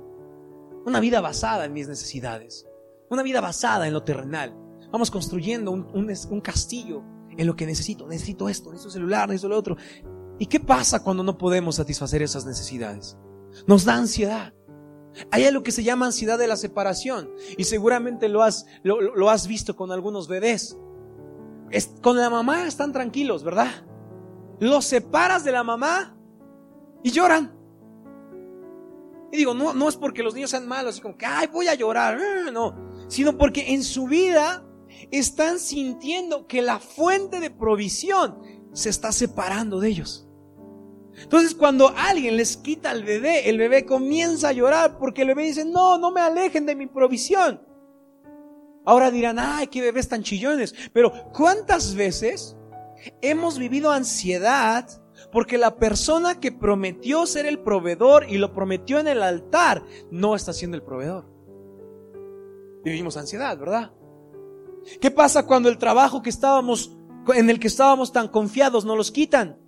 Una 0.84 1.00
vida 1.00 1.20
basada 1.20 1.64
en 1.64 1.72
mis 1.72 1.88
necesidades. 1.88 2.66
Una 3.10 3.22
vida 3.22 3.40
basada 3.40 3.88
en 3.88 3.92
lo 3.92 4.04
terrenal. 4.04 4.56
Vamos 4.92 5.10
construyendo 5.10 5.72
un, 5.72 6.40
castillo 6.40 7.02
en 7.36 7.46
lo 7.46 7.56
que 7.56 7.66
necesito. 7.66 8.06
Necesito 8.06 8.48
esto, 8.48 8.70
necesito 8.70 8.92
celular, 8.92 9.28
necesito 9.28 9.48
lo 9.48 9.58
otro. 9.58 9.76
¿Y 10.38 10.46
qué 10.46 10.60
pasa 10.60 11.02
cuando 11.02 11.24
no 11.24 11.36
podemos 11.38 11.76
satisfacer 11.76 12.22
esas 12.22 12.46
necesidades? 12.46 13.16
Nos 13.66 13.84
da 13.84 13.96
ansiedad. 13.96 14.54
Hay 15.30 15.44
algo 15.44 15.62
que 15.62 15.72
se 15.72 15.82
llama 15.82 16.06
ansiedad 16.06 16.38
de 16.38 16.46
la 16.46 16.56
separación 16.56 17.30
y 17.56 17.64
seguramente 17.64 18.28
lo 18.28 18.42
has, 18.42 18.66
lo, 18.82 19.30
has 19.30 19.46
visto 19.46 19.76
con 19.76 19.92
algunos 19.92 20.28
bebés. 20.28 20.76
con 22.02 22.16
la 22.16 22.30
mamá 22.30 22.66
están 22.66 22.92
tranquilos, 22.92 23.42
¿verdad? 23.42 23.86
Los 24.58 24.84
separas 24.84 25.44
de 25.44 25.52
la 25.52 25.64
mamá 25.64 26.16
y 27.02 27.10
lloran. 27.10 27.54
Y 29.32 29.36
digo, 29.36 29.54
no, 29.54 29.74
no 29.74 29.88
es 29.88 29.96
porque 29.96 30.22
los 30.22 30.34
niños 30.34 30.50
sean 30.50 30.68
malos, 30.68 30.98
y 30.98 31.00
como 31.00 31.16
que, 31.16 31.26
ay, 31.26 31.48
voy 31.52 31.66
a 31.68 31.74
llorar, 31.74 32.18
eh, 32.18 32.50
no, 32.52 32.74
sino 33.08 33.36
porque 33.36 33.74
en 33.74 33.82
su 33.82 34.06
vida 34.06 34.64
están 35.10 35.58
sintiendo 35.58 36.46
que 36.46 36.62
la 36.62 36.78
fuente 36.78 37.40
de 37.40 37.50
provisión 37.50 38.38
se 38.72 38.88
está 38.88 39.12
separando 39.12 39.80
de 39.80 39.88
ellos. 39.88 40.25
Entonces 41.22 41.54
cuando 41.54 41.92
alguien 41.96 42.36
les 42.36 42.56
quita 42.56 42.90
al 42.90 43.04
bebé, 43.04 43.48
el 43.48 43.58
bebé 43.58 43.84
comienza 43.84 44.48
a 44.48 44.52
llorar 44.52 44.98
porque 44.98 45.22
el 45.22 45.28
bebé 45.28 45.44
dice, 45.44 45.64
no, 45.64 45.98
no 45.98 46.10
me 46.10 46.20
alejen 46.20 46.66
de 46.66 46.76
mi 46.76 46.86
provisión. 46.86 47.60
Ahora 48.84 49.10
dirán, 49.10 49.38
ay, 49.38 49.66
qué 49.66 49.80
bebés 49.80 50.08
tan 50.08 50.22
chillones. 50.22 50.74
Pero 50.92 51.12
¿cuántas 51.32 51.94
veces 51.94 52.56
hemos 53.20 53.58
vivido 53.58 53.90
ansiedad 53.90 54.88
Porque 55.32 55.58
la 55.58 55.76
persona 55.76 56.38
que 56.38 56.52
prometió 56.52 57.26
ser 57.26 57.46
el 57.46 57.58
proveedor 57.58 58.26
y 58.28 58.38
lo 58.38 58.52
prometió 58.52 58.98
en 59.00 59.08
el 59.08 59.22
altar 59.22 59.82
no 60.10 60.36
está 60.36 60.52
siendo 60.52 60.76
el 60.76 60.82
proveedor. 60.82 61.24
Vivimos 62.84 63.16
ansiedad, 63.16 63.58
¿verdad? 63.58 63.92
¿Qué 65.00 65.10
pasa 65.10 65.44
cuando 65.44 65.68
el 65.68 65.78
trabajo 65.78 66.22
que 66.22 66.30
estábamos, 66.30 66.96
en 67.34 67.50
el 67.50 67.58
que 67.58 67.66
estábamos 67.66 68.12
tan 68.12 68.28
confiados, 68.28 68.84
nos 68.84 68.96
los 68.96 69.10
quitan? 69.10 69.58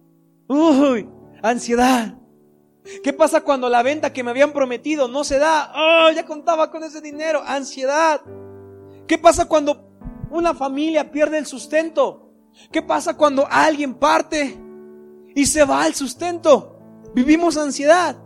Uy, 0.46 1.08
ansiedad. 1.42 2.14
¿Qué 3.02 3.12
pasa 3.12 3.42
cuando 3.42 3.68
la 3.68 3.83
venta 3.83 4.12
que 4.12 4.23
me 4.23 4.30
habían 4.30 4.52
prometido 4.52 5.09
no 5.09 5.25
se 5.25 5.38
da? 5.38 5.73
Oh, 5.75 6.11
ya 6.11 6.25
contaba 6.25 6.71
con 6.71 6.83
ese 6.85 7.00
dinero. 7.00 7.42
Ansiedad. 7.45 8.21
¿Qué 9.07 9.18
pasa 9.18 9.47
cuando 9.47 9.90
una 10.30 10.54
familia 10.54 11.11
pierde 11.11 11.38
el 11.38 11.47
sustento? 11.47 12.33
¿Qué 12.73 12.83
pasa 12.83 13.16
cuando 13.16 13.47
alguien 13.50 13.95
parte 13.95 14.59
y 15.35 15.47
se 15.47 15.64
va 15.64 15.87
el 15.87 15.95
sustento? 15.95 16.78
Vivimos 17.14 17.57
ansiedad. 17.57 18.16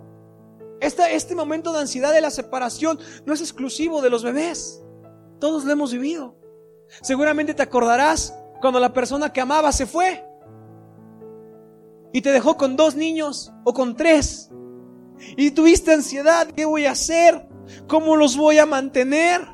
Este, 0.81 1.15
este 1.15 1.35
momento 1.35 1.73
de 1.73 1.81
ansiedad 1.81 2.13
de 2.13 2.21
la 2.21 2.31
separación 2.31 2.99
no 3.25 3.35
es 3.35 3.41
exclusivo 3.41 4.01
de 4.01 4.11
los 4.11 4.23
bebés. 4.23 4.83
Todos 5.39 5.65
lo 5.65 5.73
hemos 5.73 5.93
vivido. 5.93 6.37
Seguramente 7.03 7.55
te 7.55 7.63
acordarás 7.63 8.35
cuando 8.61 8.81
la 8.81 8.93
persona 8.93 9.33
que 9.33 9.41
amaba 9.41 9.73
se 9.73 9.87
fue 9.87 10.25
y 12.13 12.21
te 12.23 12.31
dejó 12.31 12.57
con 12.57 12.77
dos 12.77 12.95
niños 12.95 13.53
o 13.65 13.73
con 13.73 13.97
tres 13.97 14.51
y 15.37 15.51
tuviste 15.51 15.93
ansiedad, 15.93 16.49
¿qué 16.49 16.65
voy 16.65 16.87
a 16.87 16.93
hacer? 16.93 17.49
¿Cómo 17.87 18.17
los 18.17 18.37
voy 18.37 18.59
a 18.59 18.67
mantener? 18.67 19.47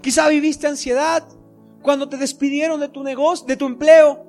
Quizá 0.00 0.28
viviste 0.28 0.66
ansiedad 0.66 1.26
cuando 1.82 2.08
te 2.08 2.16
despidieron 2.16 2.80
de 2.80 2.88
tu 2.88 3.02
negocio, 3.02 3.46
de 3.46 3.56
tu 3.56 3.66
empleo. 3.66 4.26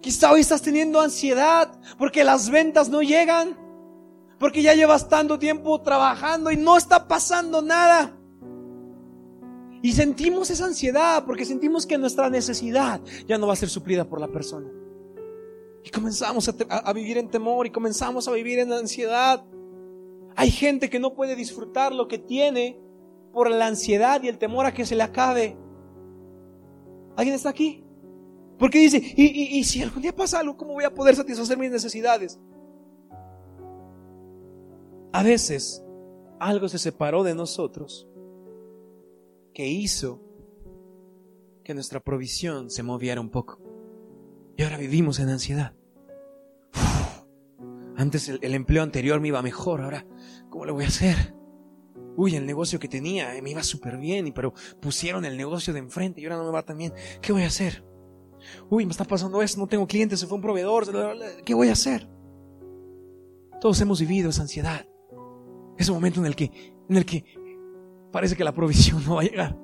Quizá 0.00 0.32
hoy 0.32 0.40
estás 0.40 0.62
teniendo 0.62 1.00
ansiedad 1.00 1.78
porque 1.98 2.24
las 2.24 2.50
ventas 2.50 2.88
no 2.88 3.02
llegan, 3.02 3.56
porque 4.38 4.62
ya 4.62 4.74
llevas 4.74 5.08
tanto 5.08 5.38
tiempo 5.38 5.80
trabajando 5.82 6.50
y 6.50 6.56
no 6.56 6.76
está 6.76 7.06
pasando 7.06 7.62
nada. 7.62 8.16
Y 9.82 9.92
sentimos 9.92 10.50
esa 10.50 10.66
ansiedad 10.66 11.24
porque 11.24 11.44
sentimos 11.44 11.86
que 11.86 11.96
nuestra 11.96 12.28
necesidad 12.28 13.00
ya 13.26 13.38
no 13.38 13.46
va 13.46 13.54
a 13.54 13.56
ser 13.56 13.70
suplida 13.70 14.04
por 14.04 14.20
la 14.20 14.28
persona. 14.28 14.68
Y 15.84 15.90
comenzamos 15.90 16.48
a, 16.48 16.92
vivir 16.92 17.18
en 17.18 17.30
temor 17.30 17.66
y 17.66 17.70
comenzamos 17.70 18.28
a 18.28 18.32
vivir 18.32 18.58
en 18.58 18.72
ansiedad. 18.72 19.44
Hay 20.36 20.50
gente 20.50 20.90
que 20.90 21.00
no 21.00 21.14
puede 21.14 21.36
disfrutar 21.36 21.92
lo 21.92 22.06
que 22.06 22.18
tiene 22.18 22.78
por 23.32 23.50
la 23.50 23.66
ansiedad 23.66 24.22
y 24.22 24.28
el 24.28 24.38
temor 24.38 24.66
a 24.66 24.74
que 24.74 24.84
se 24.84 24.96
le 24.96 25.02
acabe. 25.02 25.56
¿Alguien 27.16 27.34
está 27.34 27.48
aquí? 27.48 27.84
Porque 28.58 28.78
dice, 28.78 28.98
y, 29.16 29.58
y 29.58 29.64
si 29.64 29.82
algún 29.82 30.02
día 30.02 30.14
pasa 30.14 30.40
algo, 30.40 30.56
¿cómo 30.56 30.74
voy 30.74 30.84
a 30.84 30.92
poder 30.92 31.16
satisfacer 31.16 31.56
mis 31.56 31.70
necesidades? 31.70 32.38
A 35.12 35.22
veces 35.22 35.82
algo 36.38 36.68
se 36.68 36.78
separó 36.78 37.22
de 37.22 37.34
nosotros 37.34 38.06
que 39.54 39.66
hizo 39.66 40.20
que 41.64 41.74
nuestra 41.74 42.00
provisión 42.00 42.70
se 42.70 42.82
moviera 42.82 43.20
un 43.20 43.30
poco. 43.30 43.69
Y 44.60 44.62
ahora 44.62 44.76
vivimos 44.76 45.18
en 45.20 45.30
ansiedad. 45.30 45.72
antes 47.96 48.28
el, 48.28 48.54
empleo 48.54 48.82
anterior 48.82 49.18
me 49.18 49.28
iba 49.28 49.40
mejor, 49.40 49.80
ahora, 49.80 50.04
¿cómo 50.50 50.66
lo 50.66 50.74
voy 50.74 50.84
a 50.84 50.88
hacer? 50.88 51.34
Uy, 52.14 52.36
el 52.36 52.44
negocio 52.44 52.78
que 52.78 52.86
tenía 52.86 53.34
eh, 53.34 53.40
me 53.40 53.52
iba 53.52 53.62
súper 53.62 53.96
bien, 53.96 54.30
pero 54.34 54.52
pusieron 54.78 55.24
el 55.24 55.38
negocio 55.38 55.72
de 55.72 55.78
enfrente 55.78 56.20
y 56.20 56.24
ahora 56.24 56.36
no 56.36 56.44
me 56.44 56.50
va 56.50 56.62
tan 56.62 56.76
bien. 56.76 56.92
¿Qué 57.22 57.32
voy 57.32 57.44
a 57.44 57.46
hacer? 57.46 57.86
Uy, 58.68 58.84
me 58.84 58.90
está 58.90 59.06
pasando 59.06 59.40
esto, 59.40 59.58
no 59.58 59.66
tengo 59.66 59.86
clientes, 59.86 60.20
se 60.20 60.26
fue 60.26 60.36
un 60.36 60.42
proveedor. 60.42 60.84
¿Qué 61.42 61.54
voy 61.54 61.70
a 61.70 61.72
hacer? 61.72 62.06
Todos 63.62 63.80
hemos 63.80 63.98
vivido 63.98 64.28
esa 64.28 64.42
ansiedad. 64.42 64.86
Ese 65.78 65.90
momento 65.90 66.20
en 66.20 66.26
el 66.26 66.36
que, 66.36 66.74
en 66.86 66.98
el 66.98 67.06
que 67.06 67.24
parece 68.12 68.36
que 68.36 68.44
la 68.44 68.52
provisión 68.52 69.02
no 69.06 69.14
va 69.14 69.22
a 69.22 69.24
llegar. 69.24 69.58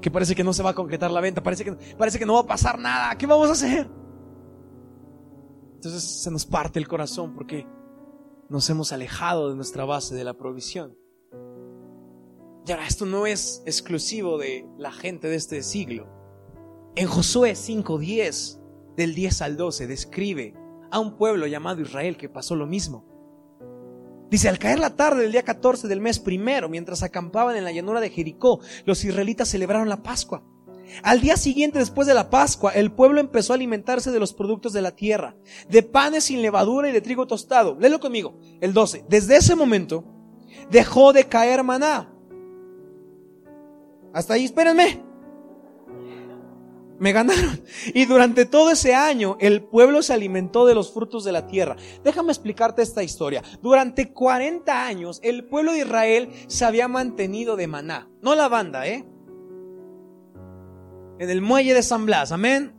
Que 0.00 0.12
parece 0.12 0.36
que 0.36 0.44
no 0.44 0.52
se 0.52 0.62
va 0.62 0.70
a 0.70 0.74
concretar 0.74 1.10
la 1.10 1.20
venta. 1.20 1.42
Parece 1.42 1.64
que, 1.64 1.72
parece 1.98 2.20
que 2.20 2.26
no 2.26 2.34
va 2.34 2.42
a 2.42 2.46
pasar 2.46 2.78
nada. 2.78 3.18
¿Qué 3.18 3.26
vamos 3.26 3.48
a 3.48 3.54
hacer? 3.54 4.03
Entonces 5.84 6.22
se 6.22 6.30
nos 6.30 6.46
parte 6.46 6.78
el 6.78 6.88
corazón 6.88 7.34
porque 7.34 7.66
nos 8.48 8.70
hemos 8.70 8.90
alejado 8.92 9.50
de 9.50 9.56
nuestra 9.56 9.84
base 9.84 10.14
de 10.14 10.24
la 10.24 10.32
provisión. 10.32 10.96
Y 12.66 12.72
ahora 12.72 12.86
esto 12.86 13.04
no 13.04 13.26
es 13.26 13.62
exclusivo 13.66 14.38
de 14.38 14.66
la 14.78 14.92
gente 14.92 15.28
de 15.28 15.36
este 15.36 15.62
siglo. 15.62 16.08
En 16.96 17.06
Josué 17.06 17.54
5:10, 17.54 18.60
del 18.96 19.14
10 19.14 19.42
al 19.42 19.56
12, 19.58 19.86
describe 19.86 20.54
a 20.90 21.00
un 21.00 21.18
pueblo 21.18 21.46
llamado 21.46 21.82
Israel 21.82 22.16
que 22.16 22.30
pasó 22.30 22.56
lo 22.56 22.66
mismo. 22.66 23.04
Dice, 24.30 24.48
al 24.48 24.58
caer 24.58 24.78
la 24.78 24.96
tarde 24.96 25.22
del 25.22 25.32
día 25.32 25.42
14 25.42 25.86
del 25.86 26.00
mes 26.00 26.18
primero, 26.18 26.70
mientras 26.70 27.02
acampaban 27.02 27.56
en 27.56 27.64
la 27.64 27.72
llanura 27.72 28.00
de 28.00 28.08
Jericó, 28.08 28.60
los 28.86 29.04
israelitas 29.04 29.48
celebraron 29.48 29.90
la 29.90 30.02
Pascua. 30.02 30.42
Al 31.02 31.20
día 31.20 31.36
siguiente, 31.36 31.78
después 31.78 32.06
de 32.06 32.14
la 32.14 32.30
Pascua, 32.30 32.72
el 32.72 32.92
pueblo 32.92 33.20
empezó 33.20 33.52
a 33.52 33.56
alimentarse 33.56 34.10
de 34.10 34.20
los 34.20 34.32
productos 34.32 34.72
de 34.72 34.82
la 34.82 34.94
tierra, 34.94 35.36
de 35.68 35.82
panes 35.82 36.24
sin 36.24 36.42
levadura 36.42 36.88
y 36.88 36.92
de 36.92 37.00
trigo 37.00 37.26
tostado. 37.26 37.76
Léelo 37.78 38.00
conmigo, 38.00 38.38
el 38.60 38.72
12. 38.72 39.04
Desde 39.08 39.36
ese 39.36 39.54
momento 39.54 40.04
dejó 40.70 41.12
de 41.12 41.24
caer 41.24 41.62
maná. 41.62 42.10
Hasta 44.12 44.34
ahí, 44.34 44.44
espérenme 44.44 45.04
me 46.98 47.12
ganaron. 47.12 47.62
Y 47.92 48.06
durante 48.06 48.46
todo 48.46 48.70
ese 48.70 48.94
año 48.94 49.36
el 49.40 49.62
pueblo 49.62 50.02
se 50.02 50.12
alimentó 50.12 50.66
de 50.66 50.74
los 50.74 50.92
frutos 50.92 51.24
de 51.24 51.32
la 51.32 51.46
tierra. 51.46 51.76
Déjame 52.02 52.32
explicarte 52.32 52.82
esta 52.82 53.02
historia. 53.02 53.42
Durante 53.62 54.12
40 54.12 54.86
años 54.86 55.20
el 55.22 55.44
pueblo 55.44 55.72
de 55.72 55.80
Israel 55.80 56.30
se 56.46 56.64
había 56.64 56.88
mantenido 56.88 57.56
de 57.56 57.66
maná. 57.66 58.08
No 58.22 58.34
la 58.34 58.48
banda, 58.48 58.86
¿eh? 58.86 59.04
En 61.18 61.30
el 61.30 61.40
muelle 61.40 61.74
de 61.74 61.82
San 61.82 62.06
Blas, 62.06 62.32
amén. 62.32 62.74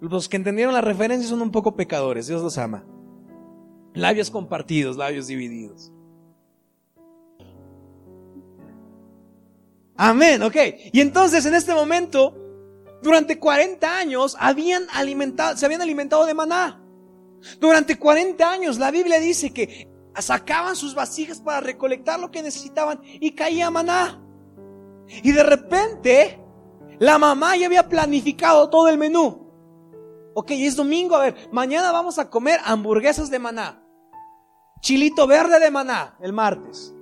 Los 0.00 0.28
que 0.28 0.36
entendieron 0.36 0.74
la 0.74 0.80
referencia 0.80 1.28
son 1.28 1.42
un 1.42 1.50
poco 1.50 1.76
pecadores, 1.76 2.26
Dios 2.26 2.42
los 2.42 2.58
ama. 2.58 2.84
Labios 3.94 4.30
compartidos, 4.30 4.96
labios 4.96 5.26
divididos. 5.26 5.92
Amén, 9.96 10.42
ok. 10.42 10.56
Y 10.92 11.00
entonces 11.00 11.44
en 11.44 11.54
este 11.54 11.74
momento 11.74 12.34
durante 13.02 13.38
40 13.38 13.98
años 13.98 14.36
habían 14.38 14.86
alimentado, 14.94 15.56
se 15.56 15.66
habían 15.66 15.82
alimentado 15.82 16.24
de 16.26 16.34
maná. 16.34 16.82
Durante 17.58 17.98
40 17.98 18.50
años 18.50 18.78
la 18.78 18.90
Biblia 18.90 19.20
dice 19.20 19.52
que 19.52 19.88
sacaban 20.18 20.76
sus 20.76 20.94
vasijas 20.94 21.40
para 21.40 21.60
recolectar 21.60 22.18
lo 22.18 22.30
que 22.30 22.42
necesitaban 22.42 23.00
y 23.04 23.32
caía 23.32 23.70
maná. 23.70 24.20
Y 25.22 25.32
de 25.32 25.42
repente 25.42 26.39
la 27.00 27.16
mamá 27.18 27.56
ya 27.56 27.66
había 27.66 27.88
planificado 27.88 28.68
todo 28.68 28.88
el 28.88 28.98
menú. 28.98 29.50
Ok, 30.34 30.50
es 30.52 30.76
domingo, 30.76 31.16
a 31.16 31.24
ver, 31.24 31.48
mañana 31.50 31.90
vamos 31.90 32.18
a 32.18 32.28
comer 32.28 32.60
hamburguesas 32.62 33.30
de 33.30 33.38
maná. 33.38 33.82
Chilito 34.80 35.26
verde 35.26 35.58
de 35.58 35.70
maná 35.70 36.18
el 36.20 36.34
martes. 36.34 36.94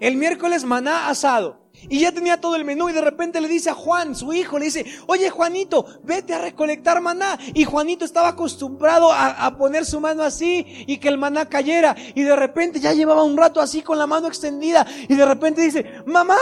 El 0.00 0.16
miércoles 0.16 0.64
maná 0.64 1.08
asado. 1.08 1.60
Y 1.90 2.00
ya 2.00 2.12
tenía 2.12 2.40
todo 2.40 2.56
el 2.56 2.64
menú 2.64 2.88
y 2.88 2.92
de 2.92 3.02
repente 3.02 3.40
le 3.40 3.48
dice 3.48 3.68
a 3.68 3.74
Juan, 3.74 4.14
su 4.14 4.32
hijo, 4.32 4.58
le 4.58 4.66
dice, 4.66 4.86
oye 5.06 5.28
Juanito, 5.28 5.84
vete 6.04 6.32
a 6.32 6.38
recolectar 6.38 7.02
maná. 7.02 7.38
Y 7.52 7.64
Juanito 7.64 8.06
estaba 8.06 8.28
acostumbrado 8.28 9.12
a, 9.12 9.56
poner 9.58 9.84
su 9.84 10.00
mano 10.00 10.22
así 10.22 10.84
y 10.86 10.96
que 10.96 11.08
el 11.08 11.18
maná 11.18 11.50
cayera. 11.50 11.94
Y 12.14 12.22
de 12.22 12.34
repente 12.34 12.80
ya 12.80 12.94
llevaba 12.94 13.24
un 13.24 13.36
rato 13.36 13.60
así 13.60 13.82
con 13.82 13.98
la 13.98 14.06
mano 14.06 14.28
extendida. 14.28 14.86
Y 15.06 15.14
de 15.14 15.26
repente 15.26 15.60
dice, 15.60 15.84
mamá, 16.06 16.36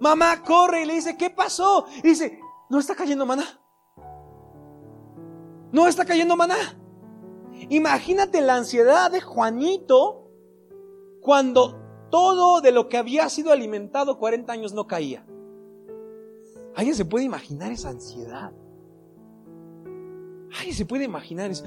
mamá 0.00 0.42
corre 0.42 0.82
y 0.82 0.86
le 0.86 0.94
dice, 0.94 1.16
¿qué 1.16 1.30
pasó? 1.30 1.86
Y 1.98 2.08
dice, 2.08 2.40
no 2.68 2.78
está 2.78 2.94
cayendo 2.94 3.26
maná. 3.26 3.44
No 5.72 5.86
está 5.86 6.04
cayendo 6.04 6.36
maná. 6.36 6.56
Imagínate 7.68 8.40
la 8.40 8.56
ansiedad 8.56 9.10
de 9.10 9.20
Juanito 9.20 10.30
cuando 11.20 11.80
todo 12.10 12.60
de 12.60 12.70
lo 12.70 12.88
que 12.88 12.96
había 12.96 13.28
sido 13.28 13.50
alimentado 13.50 14.18
40 14.18 14.52
años 14.52 14.72
no 14.72 14.86
caía. 14.86 15.26
¿Alguien 16.76 16.96
se 16.96 17.04
puede 17.04 17.24
imaginar 17.24 17.72
esa 17.72 17.88
ansiedad? 17.90 18.52
¿Alguien 20.58 20.74
se 20.74 20.86
puede 20.86 21.04
imaginar 21.04 21.50
eso? 21.50 21.64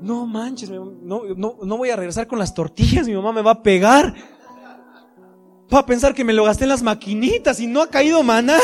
No 0.00 0.26
manches, 0.26 0.70
no, 0.70 0.84
no, 0.94 1.76
voy 1.76 1.90
a 1.90 1.96
regresar 1.96 2.26
con 2.26 2.38
las 2.38 2.54
tortillas, 2.54 3.06
mi 3.06 3.14
mamá 3.14 3.32
me 3.32 3.42
va 3.42 3.52
a 3.52 3.62
pegar. 3.62 4.14
Va 5.72 5.80
a 5.80 5.86
pensar 5.86 6.14
que 6.14 6.24
me 6.24 6.32
lo 6.32 6.44
gasté 6.44 6.64
en 6.64 6.70
las 6.70 6.82
maquinitas 6.82 7.60
y 7.60 7.66
no 7.66 7.82
ha 7.82 7.90
caído 7.90 8.22
maná. 8.22 8.58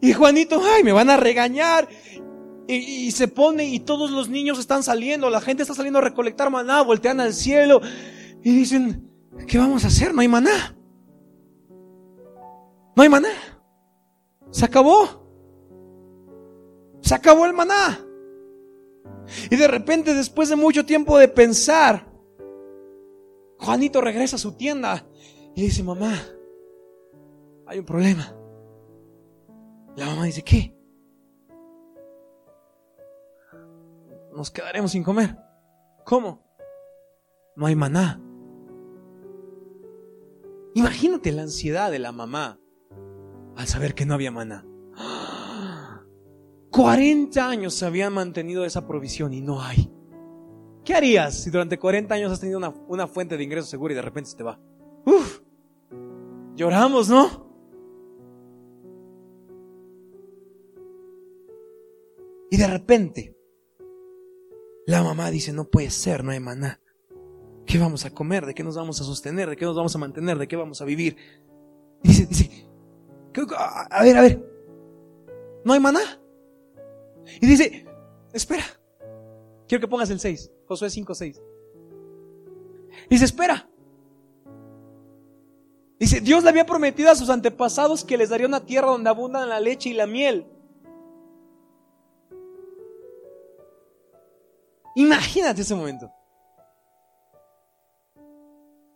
Y 0.00 0.12
Juanito, 0.12 0.60
ay, 0.64 0.82
me 0.84 0.92
van 0.92 1.10
a 1.10 1.16
regañar. 1.16 1.88
Y, 2.68 2.74
y, 2.74 3.10
se 3.10 3.28
pone 3.28 3.64
y 3.64 3.80
todos 3.80 4.10
los 4.10 4.28
niños 4.28 4.58
están 4.58 4.82
saliendo, 4.82 5.28
la 5.30 5.40
gente 5.40 5.62
está 5.62 5.74
saliendo 5.74 5.98
a 5.98 6.02
recolectar 6.02 6.48
maná, 6.48 6.80
voltean 6.82 7.20
al 7.20 7.34
cielo 7.34 7.80
y 8.42 8.54
dicen, 8.54 9.12
¿Qué 9.46 9.58
vamos 9.58 9.84
a 9.84 9.88
hacer? 9.88 10.14
No 10.14 10.20
hay 10.20 10.28
maná. 10.28 10.76
No 12.94 13.02
hay 13.02 13.08
maná. 13.08 13.30
Se 14.50 14.64
acabó. 14.64 15.08
Se 17.00 17.14
acabó 17.14 17.46
el 17.46 17.52
maná. 17.52 18.04
Y 19.50 19.56
de 19.56 19.68
repente, 19.68 20.14
después 20.14 20.48
de 20.48 20.56
mucho 20.56 20.84
tiempo 20.84 21.18
de 21.18 21.28
pensar, 21.28 22.06
Juanito 23.58 24.00
regresa 24.00 24.36
a 24.36 24.38
su 24.38 24.52
tienda 24.52 25.06
y 25.54 25.62
dice, 25.62 25.82
mamá, 25.82 26.14
hay 27.66 27.78
un 27.78 27.84
problema. 27.84 28.34
La 29.96 30.06
mamá 30.06 30.24
dice, 30.24 30.42
¿qué? 30.42 30.74
Nos 34.34 34.50
quedaremos 34.50 34.92
sin 34.92 35.04
comer. 35.04 35.36
¿Cómo? 36.04 36.42
No 37.56 37.66
hay 37.66 37.76
maná. 37.76 38.20
Imagínate 40.74 41.32
la 41.32 41.42
ansiedad 41.42 41.90
de 41.90 41.98
la 41.98 42.12
mamá 42.12 42.58
al 43.56 43.66
saber 43.66 43.94
que 43.94 44.06
no 44.06 44.14
había 44.14 44.30
maná. 44.30 44.66
40 46.70 47.46
años 47.46 47.74
se 47.74 47.84
habían 47.84 48.14
mantenido 48.14 48.64
esa 48.64 48.86
provisión 48.86 49.34
y 49.34 49.42
no 49.42 49.62
hay. 49.62 49.92
¿Qué 50.84 50.94
harías 50.94 51.34
si 51.34 51.50
durante 51.50 51.78
40 51.78 52.14
años 52.14 52.32
has 52.32 52.40
tenido 52.40 52.58
una, 52.88 53.06
fuente 53.06 53.36
de 53.36 53.44
ingreso 53.44 53.68
segura 53.68 53.92
y 53.92 53.96
de 53.96 54.02
repente 54.02 54.30
se 54.30 54.36
te 54.38 54.42
va? 54.42 54.58
Uf, 55.04 55.31
lloramos, 56.54 57.08
¿no? 57.08 57.52
Y 62.50 62.56
de 62.58 62.66
repente, 62.66 63.36
la 64.86 65.02
mamá 65.02 65.30
dice, 65.30 65.52
no 65.52 65.64
puede 65.64 65.90
ser, 65.90 66.22
no 66.22 66.32
hay 66.32 66.40
maná. 66.40 66.80
¿Qué 67.64 67.78
vamos 67.78 68.04
a 68.04 68.10
comer? 68.10 68.44
¿De 68.44 68.54
qué 68.54 68.62
nos 68.62 68.76
vamos 68.76 69.00
a 69.00 69.04
sostener? 69.04 69.48
¿De 69.48 69.56
qué 69.56 69.64
nos 69.64 69.76
vamos 69.76 69.94
a 69.94 69.98
mantener? 69.98 70.36
¿De 70.36 70.48
qué 70.48 70.56
vamos 70.56 70.82
a 70.82 70.84
vivir? 70.84 71.16
dice, 72.02 72.26
dice, 72.26 72.68
a 73.56 74.02
ver, 74.02 74.16
a 74.16 74.22
ver, 74.22 74.44
¿no 75.64 75.72
hay 75.72 75.80
maná? 75.80 76.20
Y 77.40 77.46
dice, 77.46 77.86
espera, 78.32 78.64
quiero 79.68 79.80
que 79.80 79.88
pongas 79.88 80.10
el 80.10 80.20
6, 80.20 80.50
Josué 80.66 80.90
5, 80.90 81.14
6. 81.14 81.42
Dice, 83.08 83.24
espera. 83.24 83.71
Dice, 86.02 86.20
Dios 86.20 86.42
le 86.42 86.50
había 86.50 86.66
prometido 86.66 87.12
a 87.12 87.14
sus 87.14 87.30
antepasados 87.30 88.04
que 88.04 88.18
les 88.18 88.28
daría 88.28 88.48
una 88.48 88.66
tierra 88.66 88.88
donde 88.88 89.08
abundan 89.08 89.48
la 89.48 89.60
leche 89.60 89.90
y 89.90 89.92
la 89.92 90.08
miel. 90.08 90.44
Imagínate 94.96 95.62
ese 95.62 95.76
momento. 95.76 96.12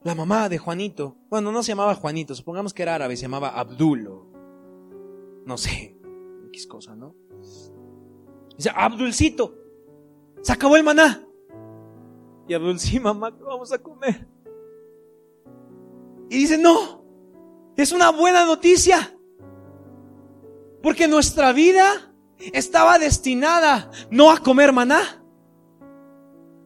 La 0.02 0.16
mamá 0.16 0.48
de 0.48 0.58
Juanito, 0.58 1.16
bueno, 1.30 1.52
no 1.52 1.62
se 1.62 1.68
llamaba 1.68 1.94
Juanito, 1.94 2.34
supongamos 2.34 2.74
que 2.74 2.82
era 2.82 2.96
árabe, 2.96 3.14
se 3.14 3.22
llamaba 3.22 3.50
Abdul 3.50 4.10
no 5.46 5.56
sé, 5.56 5.96
X 6.48 6.66
cosa, 6.66 6.96
¿no? 6.96 7.14
Dice, 8.56 8.72
Abdulcito, 8.74 9.54
se 10.42 10.52
acabó 10.52 10.74
el 10.74 10.82
maná. 10.82 11.24
Y 12.48 12.54
Abdul, 12.54 12.80
sí, 12.80 12.98
mamá, 12.98 13.32
¿qué 13.32 13.44
vamos 13.44 13.70
a 13.70 13.78
comer? 13.78 14.26
Y 16.28 16.38
dice, 16.38 16.58
no, 16.58 16.95
es 17.76 17.92
una 17.92 18.10
buena 18.10 18.44
noticia. 18.44 19.12
Porque 20.82 21.08
nuestra 21.08 21.52
vida 21.52 22.12
estaba 22.52 22.98
destinada 22.98 23.90
no 24.10 24.30
a 24.30 24.38
comer 24.38 24.72
maná, 24.72 25.22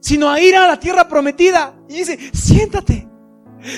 sino 0.00 0.28
a 0.28 0.40
ir 0.40 0.56
a 0.56 0.66
la 0.66 0.78
tierra 0.78 1.08
prometida. 1.08 1.74
Y 1.88 1.94
dice, 1.94 2.18
siéntate. 2.32 3.08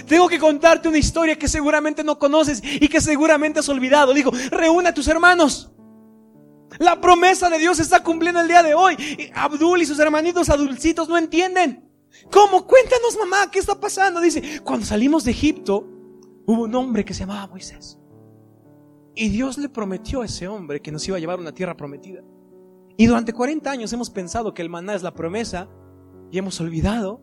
Tengo 0.06 0.28
que 0.28 0.38
contarte 0.38 0.88
una 0.88 0.98
historia 0.98 1.36
que 1.36 1.48
seguramente 1.48 2.04
no 2.04 2.18
conoces 2.18 2.62
y 2.62 2.88
que 2.88 3.00
seguramente 3.00 3.60
has 3.60 3.68
olvidado. 3.68 4.14
Digo, 4.14 4.30
reúne 4.50 4.90
a 4.90 4.94
tus 4.94 5.08
hermanos. 5.08 5.72
La 6.78 7.00
promesa 7.00 7.50
de 7.50 7.58
Dios 7.58 7.76
se 7.76 7.82
está 7.82 8.02
cumpliendo 8.02 8.40
el 8.40 8.48
día 8.48 8.62
de 8.62 8.74
hoy. 8.74 8.96
Abdul 9.34 9.82
y 9.82 9.86
sus 9.86 9.98
hermanitos 9.98 10.48
adulcitos 10.48 11.08
no 11.08 11.18
entienden. 11.18 11.88
¿Cómo? 12.30 12.66
Cuéntanos, 12.66 13.16
mamá, 13.18 13.50
¿qué 13.50 13.58
está 13.58 13.78
pasando? 13.78 14.20
Dice, 14.20 14.60
cuando 14.62 14.86
salimos 14.86 15.24
de 15.24 15.32
Egipto, 15.32 15.91
hubo 16.46 16.64
un 16.64 16.74
hombre 16.74 17.04
que 17.04 17.14
se 17.14 17.20
llamaba 17.20 17.46
Moisés. 17.46 17.98
Y 19.14 19.28
Dios 19.28 19.58
le 19.58 19.68
prometió 19.68 20.22
a 20.22 20.24
ese 20.24 20.48
hombre 20.48 20.80
que 20.80 20.92
nos 20.92 21.06
iba 21.06 21.16
a 21.16 21.20
llevar 21.20 21.38
a 21.38 21.42
una 21.42 21.52
tierra 21.52 21.76
prometida. 21.76 22.22
Y 22.96 23.06
durante 23.06 23.32
40 23.32 23.70
años 23.70 23.92
hemos 23.92 24.10
pensado 24.10 24.54
que 24.54 24.62
el 24.62 24.70
maná 24.70 24.94
es 24.94 25.02
la 25.02 25.14
promesa 25.14 25.68
y 26.30 26.38
hemos 26.38 26.60
olvidado 26.60 27.22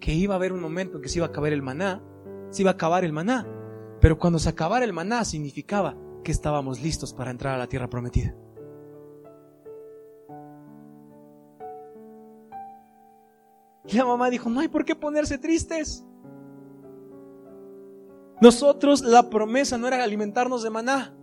que 0.00 0.14
iba 0.14 0.34
a 0.34 0.36
haber 0.36 0.52
un 0.52 0.60
momento 0.60 0.96
en 0.96 1.02
que 1.02 1.08
se 1.08 1.18
iba 1.18 1.26
a 1.26 1.30
acabar 1.30 1.52
el 1.52 1.62
maná, 1.62 2.02
se 2.50 2.62
iba 2.62 2.70
a 2.70 2.74
acabar 2.74 3.04
el 3.04 3.12
maná. 3.12 3.46
Pero 4.00 4.18
cuando 4.18 4.38
se 4.38 4.48
acabara 4.48 4.84
el 4.84 4.92
maná 4.92 5.24
significaba 5.24 5.96
que 6.24 6.32
estábamos 6.32 6.80
listos 6.80 7.12
para 7.12 7.30
entrar 7.30 7.54
a 7.54 7.58
la 7.58 7.66
tierra 7.66 7.88
prometida. 7.88 8.36
Y 13.86 13.96
la 13.96 14.04
mamá 14.04 14.28
dijo, 14.28 14.50
no 14.50 14.60
hay 14.60 14.68
por 14.68 14.84
qué 14.84 14.94
ponerse 14.94 15.38
tristes. 15.38 16.04
Nosotros 18.40 19.02
la 19.02 19.30
promesa 19.30 19.78
no 19.78 19.88
era 19.88 20.02
alimentarnos 20.02 20.62
de 20.62 20.70
maná. 20.70 21.14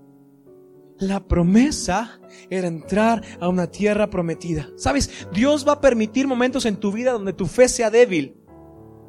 La 0.98 1.28
promesa 1.28 2.20
era 2.50 2.68
entrar 2.68 3.22
a 3.40 3.50
una 3.50 3.68
tierra 3.68 4.10
prometida. 4.10 4.70
Sabes, 4.78 5.28
Dios 5.34 5.68
va 5.68 5.74
a 5.74 5.82
permitir 5.82 6.28
momentos 6.28 6.66
en 6.66 6.78
tu 6.78 6.92
vida 6.92 7.12
donde 7.12 7.34
tu 7.34 7.48
fe 7.48 7.68
sea 7.68 7.90
débil 7.90 8.45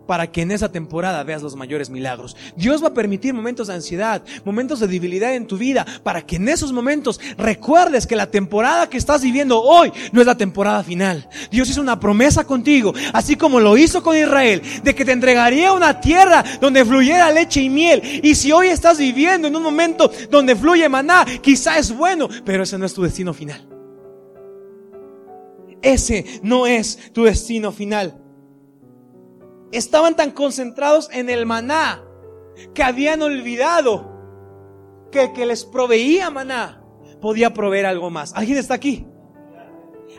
para 0.07 0.31
que 0.31 0.43
en 0.43 0.51
esa 0.51 0.71
temporada 0.71 1.23
veas 1.25 1.43
los 1.43 1.57
mayores 1.57 1.91
milagros. 1.91 2.37
Dios 2.57 2.83
va 2.83 2.89
a 2.89 2.95
permitir 2.95 3.35
momentos 3.35 3.69
de 3.69 3.75
ansiedad, 3.75 4.23
momentos 4.45 4.81
de 4.81 4.87
debilidad 4.87 5.35
en 5.35 5.47
tu 5.47 5.59
vida, 5.59 5.87
para 6.03 6.23
que 6.23 6.37
en 6.37 6.49
esos 6.49 6.73
momentos 6.73 7.21
recuerdes 7.37 8.07
que 8.07 8.17
la 8.17 8.31
temporada 8.31 8.89
que 8.89 8.99
estás 8.99 9.23
viviendo 9.23 9.61
hoy 9.61 9.93
no 10.13 10.21
es 10.21 10.27
la 10.27 10.37
temporada 10.37 10.83
final. 10.83 11.29
Dios 11.51 11.69
hizo 11.69 11.81
una 11.81 12.01
promesa 12.01 12.45
contigo, 12.45 12.95
así 13.13 13.37
como 13.37 13.61
lo 13.61 13.77
hizo 13.77 14.03
con 14.03 14.17
Israel, 14.17 14.63
de 14.83 14.95
que 14.95 15.05
te 15.05 15.13
entregaría 15.13 15.73
una 15.73 16.01
tierra 16.01 16.45
donde 16.61 16.85
fluyera 16.85 17.31
leche 17.31 17.61
y 17.61 17.69
miel. 17.69 18.21
Y 18.23 18.35
si 18.35 18.53
hoy 18.53 18.69
estás 18.69 18.99
viviendo 18.99 19.49
en 19.49 19.57
un 19.57 19.63
momento 19.63 20.11
donde 20.31 20.57
fluye 20.57 20.89
maná, 20.89 21.25
quizá 21.43 21.79
es 21.79 21.95
bueno, 21.95 22.29
pero 22.45 22.63
ese 22.63 22.79
no 22.79 22.87
es 22.87 22.95
tu 22.95 23.03
destino 23.03 23.35
final. 23.35 23.69
Ese 25.83 26.41
no 26.43 26.67
es 26.67 27.13
tu 27.13 27.25
destino 27.25 27.71
final 27.71 28.26
estaban 29.73 30.17
tan 30.17 30.31
concentrados 30.31 31.09
en 31.13 31.31
el 31.31 31.47
maná 31.47 32.03
que 32.75 32.83
habían 32.83 33.23
olvidado 33.23 34.13
que 35.11 35.25
el 35.25 35.33
que 35.33 35.47
les 35.47 35.65
proveía 35.65 36.31
maná 36.31 36.83
podía 37.21 37.53
proveer 37.53 37.87
algo 37.87 38.11
más. 38.11 38.35
¿Alguien 38.35 38.59
está 38.59 38.75
aquí? 38.75 39.07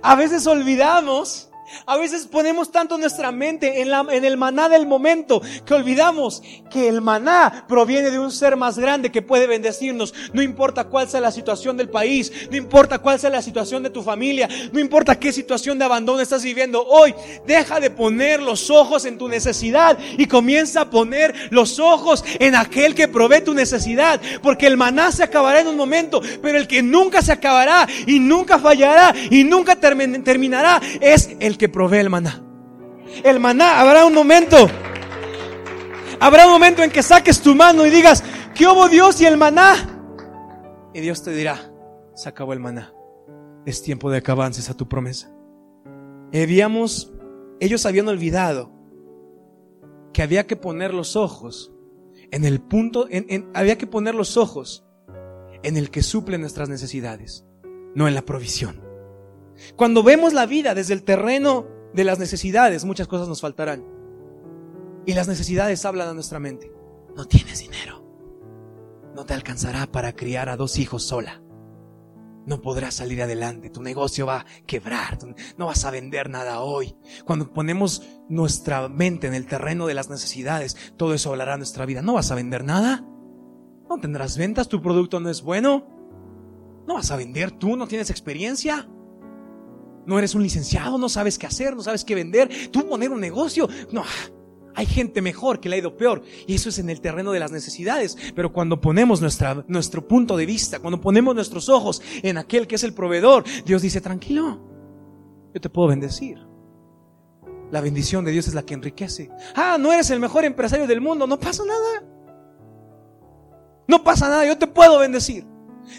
A 0.02 0.16
veces 0.16 0.46
olvidamos 0.48 1.50
a 1.86 1.98
veces 1.98 2.28
ponemos 2.28 2.72
tanto 2.72 2.98
nuestra 2.98 3.32
mente 3.32 3.82
en, 3.82 3.90
la, 3.90 4.06
en, 4.12 4.26
el 4.26 4.38
maná 4.38 4.70
del 4.70 4.88
momento 4.88 5.42
que 5.66 5.74
olvidamos 5.74 6.42
que 6.70 6.88
el 6.88 7.02
maná 7.02 7.66
proviene 7.68 8.10
de 8.10 8.20
un 8.20 8.32
ser 8.32 8.56
más 8.56 8.78
grande 8.78 9.12
que 9.12 9.22
puede 9.22 9.48
bendecirnos. 9.48 10.14
No 10.34 10.42
importa 10.42 10.86
cuál 10.86 11.10
sea 11.10 11.22
la 11.22 11.32
situación 11.32 11.78
del 11.78 11.90
país, 11.90 12.32
no 12.50 12.58
importa 12.58 13.00
cuál 13.00 13.20
sea 13.20 13.30
la 13.30 13.42
situación 13.42 13.84
de 13.84 13.90
tu 13.90 14.02
familia, 14.02 14.48
no 14.72 14.80
importa 14.80 15.20
qué 15.20 15.32
situación 15.32 15.78
de 15.80 15.86
abandono 15.86 16.22
estás 16.22 16.44
viviendo 16.44 16.86
hoy. 16.86 17.14
Deja 17.46 17.80
de 17.80 17.90
poner 17.90 18.42
los 18.42 18.70
ojos 18.70 19.06
en 19.06 19.18
tu 19.18 19.28
necesidad 19.28 19.98
y 20.18 20.26
comienza 20.26 20.82
a 20.82 20.90
poner 20.90 21.34
los 21.52 21.80
ojos 21.80 22.24
en 22.40 22.56
aquel 22.56 22.96
que 22.96 23.08
provee 23.08 23.42
tu 23.42 23.54
necesidad. 23.54 24.22
Porque 24.42 24.68
el 24.68 24.78
maná 24.78 25.12
se 25.12 25.24
acabará 25.24 25.62
en 25.62 25.68
un 25.68 25.78
momento, 25.78 26.22
pero 26.42 26.58
el 26.58 26.68
que 26.68 26.82
nunca 26.82 27.22
se 27.22 27.32
acabará 27.32 27.88
y 28.06 28.20
nunca 28.20 28.60
fallará 28.60 29.14
y 29.30 29.44
nunca 29.44 29.76
terminará 29.76 30.82
es 31.02 31.30
el 31.40 31.57
que 31.58 31.70
provee 31.70 32.00
el 32.00 32.10
maná. 32.10 32.44
El 33.24 33.40
maná, 33.40 33.80
habrá 33.80 34.06
un 34.06 34.14
momento. 34.14 34.56
Habrá 36.20 36.46
un 36.46 36.54
momento 36.54 36.84
en 36.84 36.92
que 36.92 37.04
saques 37.04 37.42
tu 37.42 37.56
mano 37.56 37.86
y 37.86 37.90
digas, 37.90 38.24
¿qué 38.56 38.68
hubo 38.68 38.90
Dios 38.90 39.22
y 39.22 39.26
el 39.26 39.38
maná? 39.38 39.76
Y 40.94 41.02
Dios 41.02 41.24
te 41.24 41.32
dirá, 41.32 41.72
se 42.16 42.30
acabó 42.30 42.54
el 42.54 42.60
maná. 42.60 42.94
Es 43.66 43.84
tiempo 43.84 44.10
de 44.10 44.22
que 44.24 44.32
avances 44.32 44.70
a 44.70 44.74
tu 44.74 44.88
promesa. 44.88 45.32
Habíamos, 46.34 47.12
ellos 47.60 47.86
habían 47.86 48.08
olvidado 48.08 48.72
que 50.14 50.24
había 50.24 50.48
que 50.48 50.56
poner 50.56 50.94
los 50.94 51.16
ojos 51.16 51.72
en 52.32 52.46
el 52.46 52.60
punto, 52.62 53.08
en, 53.10 53.50
había 53.54 53.78
que 53.78 53.88
poner 53.88 54.16
los 54.16 54.38
ojos 54.38 54.86
en 55.64 55.78
el 55.78 55.90
que 55.92 56.02
suple 56.02 56.38
nuestras 56.38 56.70
necesidades, 56.70 57.46
no 57.96 58.08
en 58.08 58.16
la 58.16 58.24
provisión. 58.24 58.87
Cuando 59.76 60.04
vemos 60.04 60.34
la 60.34 60.46
vida 60.46 60.76
desde 60.76 60.94
el 60.94 61.04
terreno 61.04 61.68
de 61.94 62.04
las 62.04 62.20
necesidades, 62.20 62.86
muchas 62.86 63.08
cosas 63.08 63.28
nos 63.28 63.42
faltarán. 63.42 63.86
Y 65.06 65.14
las 65.14 65.28
necesidades 65.28 65.86
hablan 65.86 66.10
a 66.10 66.14
nuestra 66.14 66.40
mente. 66.40 66.72
No 67.16 67.26
tienes 67.26 67.60
dinero. 67.60 68.04
No 69.16 69.26
te 69.26 69.34
alcanzará 69.34 69.88
para 69.88 70.14
criar 70.14 70.50
a 70.50 70.58
dos 70.58 70.78
hijos 70.78 71.04
sola. 71.04 71.42
No 72.46 72.62
podrás 72.62 72.94
salir 72.94 73.22
adelante. 73.22 73.70
Tu 73.70 73.82
negocio 73.82 74.26
va 74.26 74.42
a 74.42 74.46
quebrar. 74.66 75.18
No 75.58 75.66
vas 75.66 75.84
a 75.86 75.92
vender 75.92 76.30
nada 76.30 76.62
hoy. 76.62 76.96
Cuando 77.26 77.52
ponemos 77.52 78.04
nuestra 78.30 78.88
mente 78.88 79.28
en 79.28 79.34
el 79.34 79.48
terreno 79.48 79.88
de 79.88 79.94
las 79.94 80.10
necesidades, 80.10 80.78
todo 80.96 81.14
eso 81.14 81.32
hablará 81.32 81.56
a 81.56 81.58
nuestra 81.58 81.86
vida. 81.86 82.02
No 82.02 82.14
vas 82.14 82.32
a 82.32 82.36
vender 82.36 82.64
nada. 82.64 83.06
No 83.90 83.98
tendrás 84.00 84.38
ventas. 84.38 84.70
Tu 84.70 84.82
producto 84.82 85.20
no 85.20 85.30
es 85.30 85.42
bueno. 85.42 85.88
No 86.88 86.94
vas 86.94 87.12
a 87.12 87.18
vender 87.18 87.52
tú. 87.52 87.76
No 87.76 87.88
tienes 87.88 88.10
experiencia. 88.10 88.88
No 90.08 90.18
eres 90.18 90.34
un 90.34 90.42
licenciado, 90.42 90.98
no 90.98 91.10
sabes 91.10 91.38
qué 91.38 91.46
hacer, 91.46 91.76
no 91.76 91.84
sabes 91.84 92.06
qué 92.06 92.16
vender. 92.16 92.50
Tú 92.72 92.88
poner 92.88 93.12
un 93.12 93.20
negocio. 93.20 93.68
No, 93.92 94.04
hay 94.74 94.86
gente 94.86 95.22
mejor 95.22 95.60
que 95.60 95.68
le 95.68 95.76
ha 95.76 95.80
ido 95.80 95.98
peor. 95.98 96.24
Y 96.48 96.56
eso 96.56 96.70
es 96.70 96.80
en 96.80 96.90
el 96.90 97.02
terreno 97.02 97.34
de 97.34 97.42
las 97.42 97.52
necesidades. 97.52 98.18
Pero 98.34 98.54
cuando 98.54 98.80
ponemos 98.80 99.20
nuestra, 99.20 99.66
nuestro 99.68 100.08
punto 100.08 100.38
de 100.38 100.46
vista, 100.46 100.80
cuando 100.80 101.02
ponemos 101.02 101.36
nuestros 101.36 101.68
ojos 101.68 102.02
en 102.24 102.38
aquel 102.38 102.68
que 102.68 102.76
es 102.76 102.84
el 102.84 102.94
proveedor, 102.94 103.44
Dios 103.66 103.82
dice, 103.82 104.00
tranquilo, 104.00 104.62
yo 105.54 105.60
te 105.60 105.70
puedo 105.70 105.90
bendecir. 105.90 106.40
La 107.70 107.82
bendición 107.82 108.24
de 108.24 108.32
Dios 108.32 108.48
es 108.48 108.54
la 108.54 108.64
que 108.64 108.76
enriquece. 108.76 109.30
Ah, 109.56 109.78
no 109.78 109.92
eres 109.92 110.10
el 110.10 110.22
mejor 110.22 110.46
empresario 110.46 110.88
del 110.88 111.02
mundo, 111.02 111.28
no 111.28 111.38
pasa 111.38 111.64
nada. 111.66 112.04
No 113.90 114.06
pasa 114.06 114.30
nada, 114.30 114.46
yo 114.46 114.58
te 114.58 114.68
puedo 114.68 115.00
bendecir. 115.00 115.46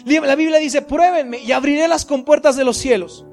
La 0.05 0.35
Biblia 0.35 0.57
dice, 0.57 0.81
pruébenme 0.81 1.37
y 1.39 1.51
abriré 1.51 1.87
las 1.87 2.05
compuertas 2.05 2.55
de 2.55 2.63
los 2.63 2.77
cielos. 2.77 3.25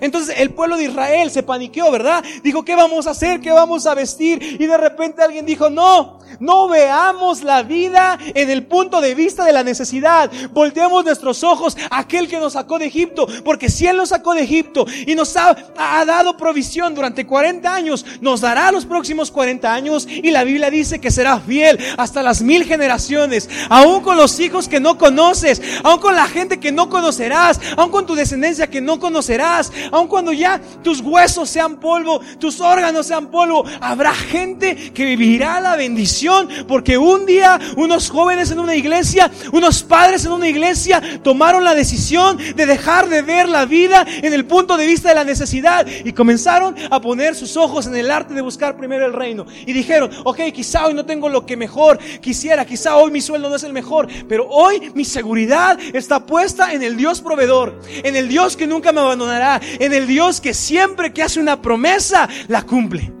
Entonces 0.00 0.36
el 0.38 0.50
pueblo 0.50 0.76
de 0.76 0.84
Israel 0.84 1.30
se 1.30 1.42
paniqueó, 1.42 1.90
¿verdad? 1.90 2.24
Dijo, 2.42 2.64
¿qué 2.64 2.76
vamos 2.76 3.06
a 3.06 3.10
hacer? 3.10 3.40
¿Qué 3.40 3.50
vamos 3.50 3.86
a 3.86 3.94
vestir? 3.94 4.56
Y 4.60 4.66
de 4.66 4.76
repente 4.76 5.22
alguien 5.22 5.46
dijo, 5.46 5.70
no, 5.70 6.18
no 6.40 6.68
veamos 6.68 7.42
la 7.42 7.62
vida 7.62 8.18
en 8.34 8.50
el 8.50 8.66
punto 8.66 9.00
de 9.00 9.14
vista 9.14 9.44
de 9.44 9.52
la 9.52 9.62
necesidad. 9.62 10.30
Volteemos 10.52 11.04
nuestros 11.04 11.44
ojos 11.44 11.76
a 11.90 12.00
aquel 12.00 12.28
que 12.28 12.38
nos 12.38 12.54
sacó 12.54 12.78
de 12.78 12.86
Egipto. 12.86 13.26
Porque 13.44 13.68
si 13.68 13.86
Él 13.86 13.96
nos 13.96 14.10
sacó 14.10 14.34
de 14.34 14.42
Egipto 14.42 14.86
y 15.06 15.14
nos 15.14 15.36
ha, 15.36 15.56
ha, 15.76 16.04
dado 16.04 16.36
provisión 16.36 16.94
durante 16.94 17.26
40 17.26 17.74
años, 17.74 18.04
nos 18.20 18.40
dará 18.40 18.70
los 18.72 18.86
próximos 18.86 19.30
40 19.30 19.72
años. 19.72 20.06
Y 20.08 20.30
la 20.30 20.44
Biblia 20.44 20.70
dice 20.70 21.00
que 21.00 21.10
será 21.10 21.38
fiel 21.40 21.78
hasta 21.96 22.22
las 22.22 22.42
mil 22.42 22.64
generaciones. 22.64 23.48
Aún 23.68 24.02
con 24.02 24.16
los 24.16 24.38
hijos 24.40 24.68
que 24.68 24.80
no 24.80 24.98
conoces, 24.98 25.60
aún 25.82 26.00
con 26.00 26.14
la 26.14 26.26
gente 26.26 26.60
que 26.60 26.72
no 26.72 26.88
conocerás, 26.88 27.60
aún 27.76 27.90
con 27.90 28.06
tu 28.06 28.14
descendencia 28.14 28.68
que 28.68 28.80
no 28.80 28.98
conocerás, 28.98 29.72
aún 29.90 30.08
cuando 30.08 30.32
ya 30.32 30.60
tus 30.82 31.00
huesos 31.00 31.48
sean 31.48 31.76
polvo, 31.76 32.20
tus 32.38 32.60
órganos 32.60 33.06
sean 33.06 33.28
polvo, 33.28 33.64
habrá 33.80 34.14
gente 34.14 34.92
que 34.92 35.04
vivirá 35.04 35.60
la 35.60 35.76
bendición 35.76 36.48
porque 36.66 36.98
un 36.98 37.26
día 37.26 37.58
unos 37.76 38.10
jóvenes 38.10 38.50
en 38.50 38.58
una 38.58 38.74
iglesia, 38.74 39.30
unos 39.52 39.82
padres 39.82 40.24
en 40.24 40.32
una 40.32 40.48
iglesia 40.48 41.02
tomaron 41.22 41.64
la 41.64 41.74
decisión 41.74 42.36
de 42.36 42.66
dejar 42.66 43.08
de 43.08 43.22
ver 43.22 43.48
la 43.48 43.64
vida 43.64 44.04
en 44.06 44.32
el 44.32 44.44
punto 44.46 44.76
de 44.76 44.86
vista 44.86 45.08
de 45.08 45.14
la 45.14 45.24
necesidad 45.24 45.86
y 45.86 46.12
comenzaron 46.12 46.74
a 46.90 47.00
poner 47.00 47.34
sus 47.34 47.56
ojos 47.56 47.86
en 47.86 47.96
el 47.96 48.10
arte 48.10 48.34
de 48.34 48.40
buscar 48.40 48.76
primero 48.76 49.06
el 49.06 49.12
reino. 49.12 49.46
Y 49.66 49.72
dijeron, 49.72 50.10
ok, 50.24 50.40
quizá 50.52 50.86
hoy 50.86 50.94
no 50.94 51.04
tengo 51.04 51.28
lo 51.28 51.46
que 51.46 51.56
mejor 51.56 51.98
quisiera, 52.20 52.64
quizá 52.64 52.96
hoy 52.96 53.10
mi 53.10 53.20
sueldo 53.20 53.48
no 53.48 53.56
es 53.56 53.64
el 53.64 53.72
mejor, 53.72 54.08
pero 54.28 54.48
hoy 54.48 54.92
mi 54.94 55.04
seguridad 55.04 55.78
está 55.92 56.24
puesta 56.26 56.72
en 56.72 56.82
el 56.82 56.96
Dios 56.96 57.20
proveedor, 57.20 57.80
en 58.02 58.16
el 58.16 58.28
Dios 58.28 58.56
que 58.56 58.66
nunca 58.66 58.92
me 58.92 59.00
abandonará, 59.00 59.60
en 59.78 59.92
el 59.92 60.06
Dios 60.06 60.40
que 60.40 60.54
siempre 60.54 61.12
que 61.12 61.22
hace 61.22 61.40
una 61.40 61.60
promesa 61.60 62.28
la 62.48 62.62
cumple. 62.62 63.12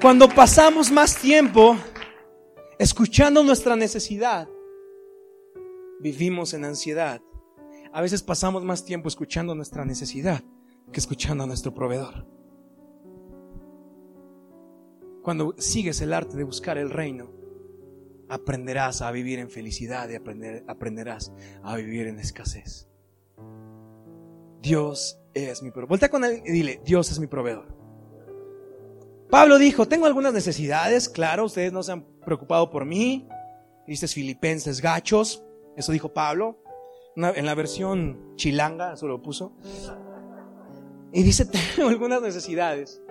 Cuando 0.00 0.28
pasamos 0.30 0.90
más 0.90 1.16
tiempo 1.16 1.76
escuchando 2.78 3.42
nuestra 3.42 3.76
necesidad, 3.76 4.48
vivimos 6.00 6.54
en 6.54 6.64
ansiedad. 6.64 7.20
A 7.92 8.00
veces 8.00 8.22
pasamos 8.22 8.64
más 8.64 8.84
tiempo 8.84 9.08
escuchando 9.08 9.54
nuestra 9.54 9.84
necesidad 9.84 10.42
que 10.90 11.00
escuchando 11.00 11.44
a 11.44 11.46
nuestro 11.46 11.74
proveedor. 11.74 12.26
Cuando 15.22 15.54
sigues 15.58 16.00
el 16.00 16.14
arte 16.14 16.36
de 16.36 16.44
buscar 16.44 16.78
el 16.78 16.88
reino, 16.88 17.30
aprenderás 18.30 19.02
a 19.02 19.10
vivir 19.10 19.38
en 19.38 19.50
felicidad 19.50 20.08
y 20.08 20.14
aprenderás 20.14 21.32
a 21.62 21.76
vivir 21.76 22.06
en 22.06 22.18
escasez. 22.18 22.88
Dios 24.62 25.18
es 25.34 25.62
mi 25.62 25.70
proveedor. 25.70 25.88
Voltea 25.88 26.08
con 26.08 26.24
él 26.24 26.42
y 26.46 26.52
dile, 26.52 26.80
Dios 26.84 27.10
es 27.10 27.18
mi 27.18 27.26
proveedor. 27.26 27.66
Pablo 29.28 29.58
dijo, 29.58 29.86
tengo 29.86 30.06
algunas 30.06 30.32
necesidades, 30.32 31.08
claro, 31.08 31.44
ustedes 31.44 31.72
no 31.72 31.82
se 31.82 31.92
han 31.92 32.04
preocupado 32.24 32.70
por 32.70 32.84
mí. 32.84 33.28
Dice 33.86 34.08
filipenses 34.08 34.80
gachos, 34.80 35.44
eso 35.76 35.92
dijo 35.92 36.12
Pablo. 36.12 36.62
en 37.16 37.46
la 37.46 37.54
versión 37.54 38.34
chilanga, 38.36 38.94
eso 38.94 39.06
lo 39.06 39.22
puso. 39.22 39.56
Y 41.12 41.22
dice, 41.22 41.44
tengo 41.44 41.88
algunas 41.88 42.22
necesidades, 42.22 43.02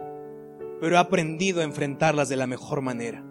pero 0.79 0.95
he 0.95 0.99
aprendido 0.99 1.61
a 1.61 1.63
enfrentarlas 1.63 2.29
de 2.29 2.37
la 2.37 2.47
mejor 2.47 2.81
manera. 2.81 3.28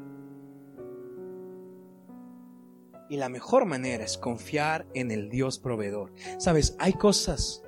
Y 3.08 3.16
la 3.16 3.28
mejor 3.28 3.64
manera 3.64 4.04
es 4.04 4.18
confiar 4.18 4.86
en 4.94 5.10
el 5.10 5.30
Dios 5.30 5.58
proveedor. 5.58 6.12
Sabes, 6.38 6.76
hay 6.78 6.92
cosas 6.92 7.62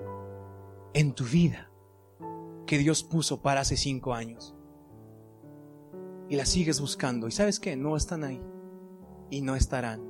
en 0.93 1.15
tu 1.15 1.25
vida 1.25 1.71
que 2.67 2.79
Dios 2.79 3.03
puso 3.03 3.41
para 3.43 3.63
hace 3.63 3.77
cinco 3.77 4.15
años 4.15 4.55
y 6.31 6.37
las 6.37 6.49
sigues 6.49 6.81
buscando. 6.81 7.27
¿Y 7.27 7.33
sabes 7.33 7.59
qué? 7.59 7.77
No 7.77 7.97
están 7.97 8.23
ahí. 8.23 8.41
Y 9.31 9.43
no 9.43 9.57
estarán. 9.57 10.01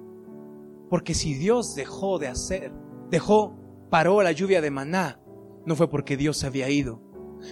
Porque 0.90 1.14
si 1.14 1.34
Dios 1.34 1.74
dejó 1.74 2.18
de 2.18 2.28
hacer, 2.28 2.72
dejó, 3.10 3.56
paró 3.88 4.22
la 4.22 4.32
lluvia 4.32 4.60
de 4.60 4.70
maná, 4.70 5.20
no 5.64 5.76
fue 5.76 5.88
porque 5.88 6.16
Dios 6.16 6.36
se 6.36 6.46
había 6.46 6.68
ido, 6.68 7.02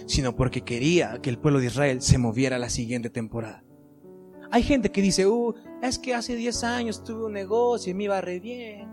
sino 0.05 0.35
porque 0.35 0.61
quería 0.61 1.19
que 1.21 1.31
el 1.31 1.39
pueblo 1.39 1.59
de 1.59 1.67
Israel 1.67 2.01
se 2.01 2.19
moviera 2.19 2.59
la 2.59 2.69
siguiente 2.69 3.09
temporada. 3.09 3.63
Hay 4.51 4.63
gente 4.63 4.91
que 4.91 5.01
dice, 5.01 5.27
uh, 5.27 5.53
es 5.81 5.99
que 5.99 6.15
hace 6.15 6.35
10 6.35 6.63
años 6.63 7.03
tuve 7.03 7.25
un 7.25 7.33
negocio 7.33 7.91
y 7.91 7.93
me 7.93 8.05
iba 8.05 8.19
re 8.19 8.39
bien. 8.39 8.89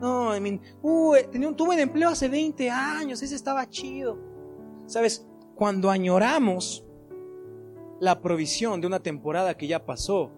No, 0.00 0.36
I 0.36 0.40
mean, 0.40 0.60
uh, 0.82 1.14
un, 1.34 1.56
tuve 1.56 1.74
un 1.74 1.80
empleo 1.80 2.10
hace 2.10 2.28
20 2.28 2.70
años, 2.70 3.22
ese 3.22 3.34
estaba 3.34 3.68
chido. 3.68 4.18
Sabes, 4.86 5.26
cuando 5.54 5.90
añoramos 5.90 6.84
la 8.00 8.20
provisión 8.20 8.80
de 8.80 8.88
una 8.88 9.00
temporada 9.00 9.56
que 9.56 9.68
ya 9.68 9.86
pasó, 9.86 10.32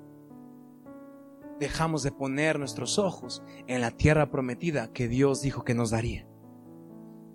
dejamos 1.58 2.02
de 2.02 2.12
poner 2.12 2.58
nuestros 2.58 2.98
ojos 2.98 3.42
en 3.66 3.80
la 3.80 3.90
tierra 3.90 4.30
prometida 4.30 4.92
que 4.92 5.08
Dios 5.08 5.40
dijo 5.42 5.64
que 5.64 5.74
nos 5.74 5.90
daría. 5.90 6.28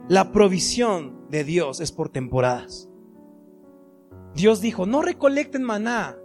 La 0.07 0.31
provisión 0.31 1.27
de 1.29 1.43
Dios 1.43 1.79
es 1.81 1.91
por 1.91 2.09
temporadas. 2.09 2.89
Dios 4.33 4.61
dijo, 4.61 4.85
no 4.85 5.01
recolecten 5.01 5.63
maná, 5.63 6.17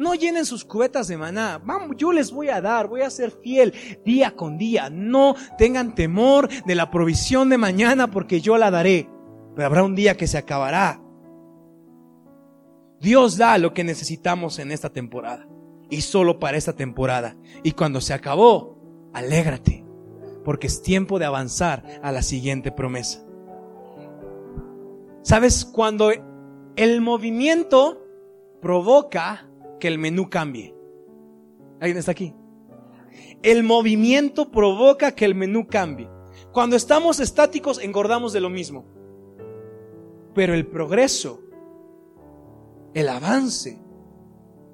no 0.00 0.14
llenen 0.14 0.44
sus 0.44 0.64
cubetas 0.64 1.06
de 1.06 1.16
maná. 1.16 1.60
Vamos, 1.64 1.96
yo 1.96 2.10
les 2.10 2.32
voy 2.32 2.48
a 2.48 2.60
dar, 2.60 2.88
voy 2.88 3.02
a 3.02 3.10
ser 3.10 3.30
fiel 3.30 3.72
día 4.04 4.34
con 4.34 4.58
día. 4.58 4.90
No 4.90 5.36
tengan 5.56 5.94
temor 5.94 6.48
de 6.64 6.74
la 6.74 6.90
provisión 6.90 7.48
de 7.48 7.58
mañana 7.58 8.10
porque 8.10 8.40
yo 8.40 8.58
la 8.58 8.72
daré. 8.72 9.08
Pero 9.54 9.66
habrá 9.66 9.84
un 9.84 9.94
día 9.94 10.16
que 10.16 10.26
se 10.26 10.38
acabará 10.38 11.00
Dios 13.00 13.38
da 13.38 13.56
lo 13.56 13.72
que 13.72 13.82
necesitamos 13.82 14.58
en 14.58 14.72
esta 14.72 14.90
temporada 14.90 15.48
y 15.88 16.02
solo 16.02 16.38
para 16.38 16.58
esta 16.58 16.74
temporada. 16.74 17.34
Y 17.62 17.72
cuando 17.72 18.02
se 18.02 18.12
acabó, 18.12 18.78
alégrate, 19.14 19.86
porque 20.44 20.66
es 20.66 20.82
tiempo 20.82 21.18
de 21.18 21.24
avanzar 21.24 21.82
a 22.02 22.12
la 22.12 22.22
siguiente 22.22 22.70
promesa. 22.70 23.24
¿Sabes? 25.22 25.64
Cuando 25.64 26.10
el 26.76 27.00
movimiento 27.00 28.06
provoca 28.60 29.49
que 29.80 29.88
el 29.88 29.98
menú 29.98 30.30
cambie. 30.30 30.74
¿Alguien 31.80 31.98
está 31.98 32.12
aquí? 32.12 32.34
El 33.42 33.64
movimiento 33.64 34.52
provoca 34.52 35.12
que 35.12 35.24
el 35.24 35.34
menú 35.34 35.66
cambie. 35.66 36.08
Cuando 36.52 36.76
estamos 36.76 37.18
estáticos 37.18 37.80
engordamos 37.82 38.32
de 38.32 38.40
lo 38.40 38.50
mismo. 38.50 38.84
Pero 40.34 40.54
el 40.54 40.66
progreso 40.68 41.40
el 42.94 43.08
avance, 43.08 43.80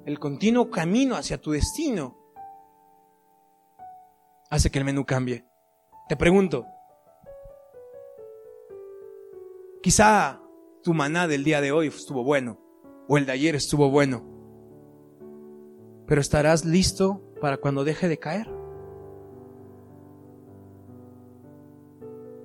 el 0.05 0.19
continuo 0.19 0.71
camino 0.71 1.17
hacia 1.17 1.39
tu 1.39 1.53
destino, 1.53 2.17
hace 4.51 4.71
que 4.71 4.79
el 4.79 4.85
menú 4.85 5.05
cambie. 5.05 5.47
Te 6.09 6.17
pregunto, 6.17 6.67
quizá 9.83 10.41
tu 10.83 10.95
maná 10.95 11.27
del 11.27 11.45
día 11.45 11.61
de 11.61 11.73
hoy 11.73 11.89
estuvo 11.89 12.25
bueno, 12.25 12.61
o 13.09 13.19
el 13.19 13.27
de 13.27 13.33
ayer 13.33 13.55
estuvo 13.55 13.91
bueno, 13.91 14.25
pero 16.07 16.21
¿estarás 16.21 16.65
listo 16.65 17.23
para 17.41 17.57
cuando 17.57 17.85
deje 17.85 18.09
de 18.09 18.19
caer? 18.19 18.49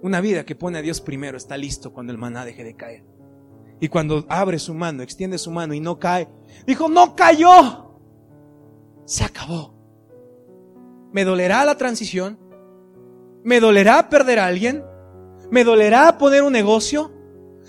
Una 0.01 0.19
vida 0.19 0.45
que 0.45 0.55
pone 0.55 0.79
a 0.79 0.81
Dios 0.81 0.99
primero 0.99 1.37
está 1.37 1.57
listo 1.57 1.93
cuando 1.93 2.11
el 2.11 2.17
maná 2.17 2.43
deje 2.43 2.63
de 2.63 2.75
caer. 2.75 3.03
Y 3.79 3.87
cuando 3.87 4.25
abre 4.29 4.57
su 4.59 4.73
mano, 4.73 5.03
extiende 5.03 5.37
su 5.37 5.51
mano 5.51 5.73
y 5.73 5.79
no 5.79 5.99
cae, 5.99 6.27
dijo, 6.65 6.89
no 6.89 7.15
cayó. 7.15 7.99
Se 9.05 9.23
acabó. 9.23 9.75
Me 11.11 11.23
dolerá 11.23 11.65
la 11.65 11.77
transición. 11.77 12.39
Me 13.43 13.59
dolerá 13.59 14.09
perder 14.09 14.39
a 14.39 14.45
alguien. 14.45 14.83
Me 15.49 15.63
dolerá 15.63 16.17
poner 16.17 16.43
un 16.43 16.53
negocio. 16.53 17.11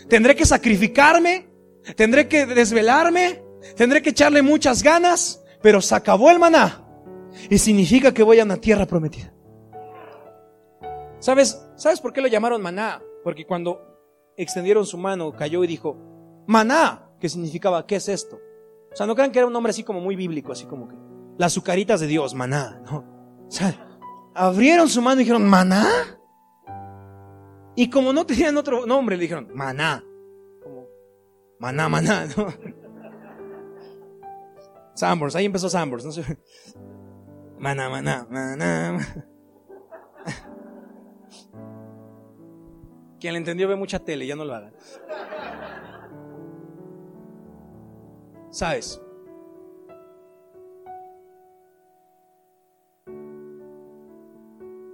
Tendré 0.09 0.37
que 0.37 0.46
sacrificarme. 0.46 1.48
Tendré 1.96 2.28
que 2.28 2.46
desvelarme. 2.46 3.42
Tendré 3.76 4.02
que 4.02 4.11
echarle 4.11 4.42
muchas 4.42 4.83
ganas. 4.83 5.41
Pero 5.62 5.81
se 5.81 5.94
acabó 5.94 6.31
el 6.31 6.38
maná. 6.38 6.85
Y 7.48 7.59
significa 7.59 8.12
que 8.12 8.22
voy 8.22 8.40
a 8.40 8.44
una 8.44 8.57
tierra 8.57 8.87
prometida. 8.87 9.33
¿Sabes, 11.18 11.64
¿Sabes 11.77 12.01
por 12.01 12.12
qué 12.12 12.20
lo 12.20 12.29
llamaron 12.29 12.61
maná? 12.61 13.01
Porque 13.22 13.46
cuando 13.46 13.81
extendieron 14.37 14.85
su 14.85 14.98
mano, 14.98 15.33
cayó 15.33 15.62
y 15.64 15.66
dijo, 15.66 15.96
maná, 16.46 17.11
que 17.20 17.29
significaba, 17.29 17.87
¿qué 17.87 17.96
es 17.96 18.09
esto? 18.09 18.40
O 18.92 18.96
sea, 18.96 19.07
no 19.07 19.14
crean 19.14 19.31
que 19.31 19.38
era 19.38 19.46
un 19.46 19.53
nombre 19.53 19.70
así 19.70 19.85
como 19.85 20.01
muy 20.01 20.16
bíblico, 20.16 20.53
así 20.53 20.66
como 20.66 20.88
que 20.88 20.96
las 21.38 21.53
azucaritas 21.53 22.01
de 22.01 22.07
Dios, 22.09 22.35
maná, 22.35 22.83
¿no? 22.85 22.98
O 23.46 23.51
sea, 23.51 23.98
abrieron 24.35 24.88
su 24.88 25.01
mano 25.01 25.20
y 25.20 25.25
dijeron, 25.25 25.48
maná. 25.48 25.87
Y 27.75 27.88
como 27.88 28.12
no 28.12 28.27
tenían 28.27 28.57
otro 28.57 28.85
nombre, 28.87 29.16
le 29.16 29.22
dijeron, 29.22 29.48
maná. 29.55 30.05
Como, 30.62 30.87
maná, 31.59 31.88
maná, 31.88 32.27
¿no? 32.37 32.53
Sambors, 34.94 35.35
ahí 35.37 35.46
empezó 35.46 35.68
Sambors, 35.68 36.05
no 36.05 36.12
sé. 36.12 36.22
Maná, 37.59 37.88
maná, 37.88 38.26
maná. 38.31 38.98
Quien 43.20 43.35
le 43.35 43.38
entendió 43.38 43.68
ve 43.68 43.76
mucha 43.76 44.00
tele, 44.00 44.26
ya 44.26 44.35
no 44.35 44.44
lo 44.44 44.55
hagan. 44.55 44.74
¿Sabes? 48.50 49.00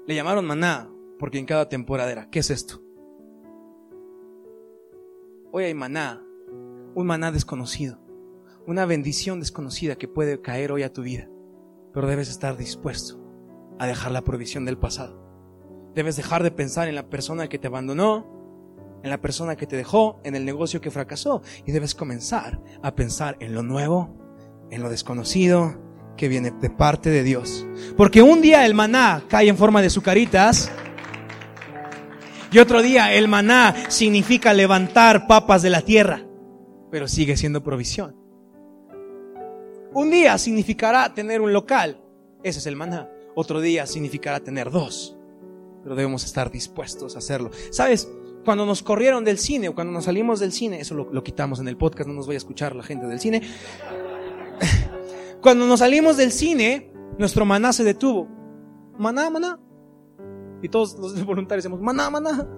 Le 0.07 0.15
llamaron 0.15 0.47
maná 0.47 0.89
porque 1.19 1.39
en 1.39 1.47
cada 1.47 1.69
temporada 1.69 2.13
era, 2.13 2.31
¿qué 2.31 2.39
es 2.39 2.51
esto? 2.51 2.81
Hoy 5.51 5.65
hay 5.65 5.75
maná, 5.75 6.23
un 6.95 7.07
maná 7.07 7.33
desconocido, 7.33 7.99
una 8.67 8.85
bendición 8.87 9.41
desconocida 9.41 9.97
que 9.97 10.09
puede 10.09 10.41
caer 10.41 10.73
hoy 10.73 10.83
a 10.83 10.93
tu 10.93 11.03
vida, 11.03 11.29
pero 11.93 12.07
debes 12.07 12.29
estar 12.29 12.57
dispuesto 12.57 13.19
a 13.79 13.87
dejar 13.87 14.13
la 14.13 14.23
provisión 14.23 14.65
del 14.65 14.79
pasado. 14.79 15.23
Debes 15.95 16.17
dejar 16.17 16.43
de 16.43 16.51
pensar 16.51 16.89
en 16.89 16.95
la 16.95 17.09
persona 17.09 17.49
que 17.49 17.59
te 17.59 17.67
abandonó, 17.67 18.39
en 19.03 19.11
la 19.11 19.21
persona 19.21 19.57
que 19.57 19.67
te 19.67 19.77
dejó, 19.77 20.21
en 20.25 20.35
el 20.35 20.45
negocio 20.45 20.81
que 20.81 20.91
fracasó, 20.91 21.43
y 21.65 21.73
debes 21.73 21.95
comenzar 21.95 22.61
a 22.83 22.95
pensar 22.95 23.37
en 23.41 23.55
lo 23.55 23.63
nuevo, 23.63 24.17
en 24.71 24.83
lo 24.83 24.91
desconocido, 24.91 25.81
que 26.19 26.29
viene 26.29 26.51
de 26.51 26.69
parte 26.69 27.09
de 27.09 27.23
Dios. 27.23 27.67
Porque 27.97 28.21
un 28.21 28.43
día 28.43 28.67
el 28.67 28.75
maná 28.75 29.23
cae 29.29 29.49
en 29.49 29.57
forma 29.57 29.81
de 29.81 29.89
sucaritas. 29.89 30.71
Y 32.51 32.59
otro 32.59 32.83
día 32.83 33.15
el 33.15 33.29
maná 33.29 33.75
significa 33.89 34.53
levantar 34.53 35.27
papas 35.27 35.63
de 35.63 35.71
la 35.71 35.83
tierra, 35.83 36.27
pero 36.91 37.09
sigue 37.09 37.37
siendo 37.37 37.63
provisión. 37.63 38.18
Un 39.95 40.11
día 40.11 40.37
significará 40.39 41.15
tener 41.15 41.41
un 41.41 41.53
local, 41.53 42.01
ese 42.43 42.59
es 42.59 42.67
el 42.67 42.77
maná. 42.77 43.11
Otro 43.35 43.61
día 43.61 43.87
significará 43.87 44.41
tener 44.41 44.71
dos, 44.71 45.17
pero 45.83 45.95
debemos 45.95 46.25
estar 46.25 46.51
dispuestos 46.51 47.15
a 47.15 47.19
hacerlo. 47.19 47.51
¿Sabes? 47.71 48.09
Cuando 48.45 48.67
nos 48.67 48.83
corrieron 48.83 49.25
del 49.25 49.39
cine 49.39 49.69
o 49.69 49.75
cuando 49.75 49.93
nos 49.93 50.05
salimos 50.05 50.41
del 50.41 50.53
cine, 50.53 50.81
eso 50.81 50.95
lo, 50.95 51.23
quitamos 51.23 51.61
en 51.61 51.69
el 51.69 51.77
podcast, 51.77 52.09
no 52.09 52.15
nos 52.15 52.27
vaya 52.27 52.37
a 52.37 52.39
escuchar 52.39 52.75
la 52.75 52.83
gente 52.83 53.07
del 53.07 53.21
cine. 53.21 53.43
Cuando 55.41 55.67
nos 55.67 55.79
salimos 55.79 56.17
del 56.17 56.33
cine, 56.33 56.93
nuestro 57.17 57.45
maná 57.45 57.73
se 57.73 57.85
detuvo. 57.85 58.29
Maná, 58.99 59.31
maná. 59.31 59.61
Y 60.63 60.69
todos 60.69 60.99
los 60.99 61.25
voluntarios 61.27 61.65
decimos, 61.65 61.81
maná, 61.81 62.11
maná. 62.11 62.49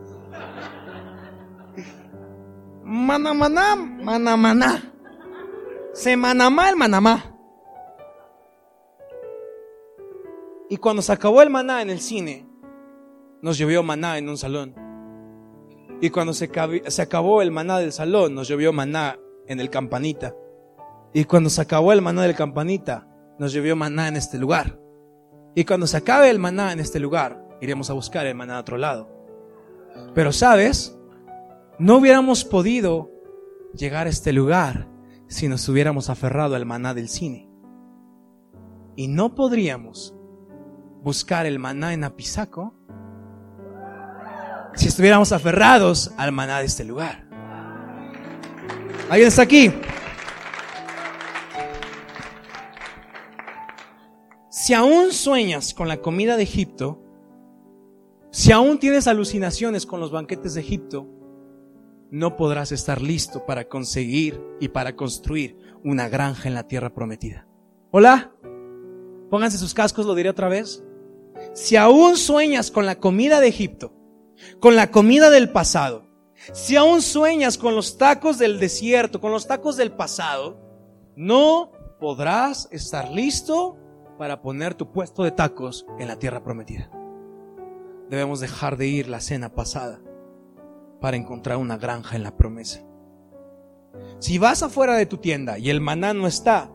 Maná, 2.85 3.35
maná, 3.35 3.77
maná, 3.77 4.37
maná. 4.37 4.90
Se 5.93 6.17
manamá 6.17 6.71
el 6.71 6.77
manamá. 6.77 7.37
Y 10.69 10.77
cuando 10.77 11.03
se 11.03 11.13
acabó 11.13 11.43
el 11.43 11.51
maná 11.51 11.83
en 11.83 11.91
el 11.91 12.01
cine, 12.01 12.47
nos 13.43 13.59
llovió 13.59 13.83
maná 13.83 14.19
en 14.19 14.29
un 14.29 14.37
salón. 14.37 14.75
Y 16.01 16.11
cuando 16.11 16.33
se, 16.33 16.49
se 16.87 17.03
acabó 17.03 17.43
el 17.43 17.51
maná 17.51 17.79
del 17.79 17.93
salón, 17.93 18.35
nos 18.35 18.47
llovió 18.47 18.73
maná 18.73 19.19
en 19.49 19.59
el 19.59 19.69
campanita. 19.69 20.35
Y 21.13 21.25
cuando 21.25 21.51
se 21.51 21.61
acabó 21.61 21.93
el 21.93 22.03
maná 22.03 22.23
del 22.23 22.37
campanita, 22.37 23.09
nos 23.39 23.53
llovió 23.53 23.75
maná 23.75 24.07
en 24.07 24.17
este 24.17 24.39
lugar. 24.39 24.79
Y 25.57 25.65
cuando 25.65 25.89
se 25.89 25.97
acabe 25.97 26.31
el 26.31 26.39
maná 26.39 26.73
en 26.73 26.79
este 26.79 27.01
lugar, 27.01 27.45
iremos 27.61 27.91
a 27.91 27.95
buscar 27.95 28.27
el 28.27 28.37
maná 28.37 28.59
a 28.59 28.61
otro 28.61 28.79
lado. 28.79 29.11
Pero 30.15 30.31
sabes, 30.31 30.97
no 31.81 31.97
hubiéramos 31.97 32.45
podido 32.45 33.11
llegar 33.75 34.07
a 34.07 34.11
este 34.11 34.33
lugar 34.33 34.90
si 35.31 35.49
nos 35.49 35.67
hubiéramos 35.69 36.11
aferrado 36.11 36.57
al 36.57 36.67
maná 36.67 36.93
del 36.93 37.09
cine. 37.09 37.49
Y 38.97 39.07
no 39.07 39.35
podríamos 39.37 40.15
buscar 41.03 41.47
el 41.47 41.59
maná 41.59 41.95
en 41.95 42.05
Apizaco 42.05 42.75
si 44.75 44.89
estuviéramos 44.89 45.33
aferrados 45.33 46.13
al 46.17 46.33
maná 46.33 46.59
de 46.59 46.67
este 46.67 46.85
lugar. 46.85 47.29
¿Alguien 49.09 49.29
está 49.29 49.43
aquí? 49.43 49.73
Si 54.51 54.75
aún 54.75 55.13
sueñas 55.13 55.75
con 55.75 55.87
la 55.87 55.99
comida 55.99 56.37
de 56.37 56.43
Egipto, 56.43 57.03
si 58.33 58.51
aún 58.51 58.79
tienes 58.81 59.07
alucinaciones 59.07 59.87
con 59.87 60.01
los 60.01 60.11
banquetes 60.11 60.55
de 60.55 60.61
Egipto, 60.61 61.20
no 62.11 62.37
podrás 62.37 62.73
estar 62.73 63.01
listo 63.01 63.47
para 63.47 63.69
conseguir 63.69 64.43
y 64.61 64.69
para 64.69 64.97
construir 64.97 65.57
una 65.85 66.09
granja 66.09 66.49
en 66.49 66.55
la 66.55 66.67
tierra 66.67 66.93
prometida. 66.93 67.47
Hola, 67.93 68.33
pónganse 69.31 69.59
sus 69.59 69.75
cascos, 69.75 70.07
lo 70.07 70.15
diré 70.15 70.29
otra 70.29 70.49
vez. 70.49 70.85
Si 71.55 71.77
aún 71.77 72.17
sueñas 72.17 72.71
con 72.71 72.85
la 72.85 72.97
comida 72.97 73.41
de 73.41 73.49
Egipto, 73.49 73.95
con 74.59 74.75
la 74.75 74.91
comida 74.91 75.31
del 75.31 75.51
pasado, 75.51 76.07
si 76.53 76.77
aún 76.77 77.01
sueñas 77.01 77.59
con 77.59 77.77
los 77.77 77.97
tacos 77.97 78.39
del 78.39 78.59
desierto, 78.59 79.21
con 79.21 79.31
los 79.31 79.47
tacos 79.47 79.77
del 79.77 79.93
pasado, 79.93 80.61
no 81.17 81.71
podrás 82.01 82.69
estar 82.73 83.11
listo 83.11 83.77
para 84.19 84.43
poner 84.43 84.75
tu 84.75 84.91
puesto 84.91 85.23
de 85.23 85.31
tacos 85.31 85.87
en 85.99 86.09
la 86.09 86.19
tierra 86.19 86.43
prometida. 86.43 86.91
Debemos 88.09 88.41
dejar 88.41 88.77
de 88.77 88.89
ir 88.89 89.09
la 89.09 89.21
cena 89.21 89.55
pasada 89.55 90.01
para 91.01 91.17
encontrar 91.17 91.57
una 91.57 91.79
granja 91.79 92.17
en 92.17 92.23
la 92.23 92.37
promesa. 92.37 92.83
Si 94.19 94.39
vas 94.39 94.63
afuera 94.63 94.95
de 94.95 95.07
tu 95.07 95.17
tienda 95.19 95.59
y 95.59 95.71
el 95.71 95.81
maná 95.81 96.15
no 96.15 96.27
está, 96.27 96.71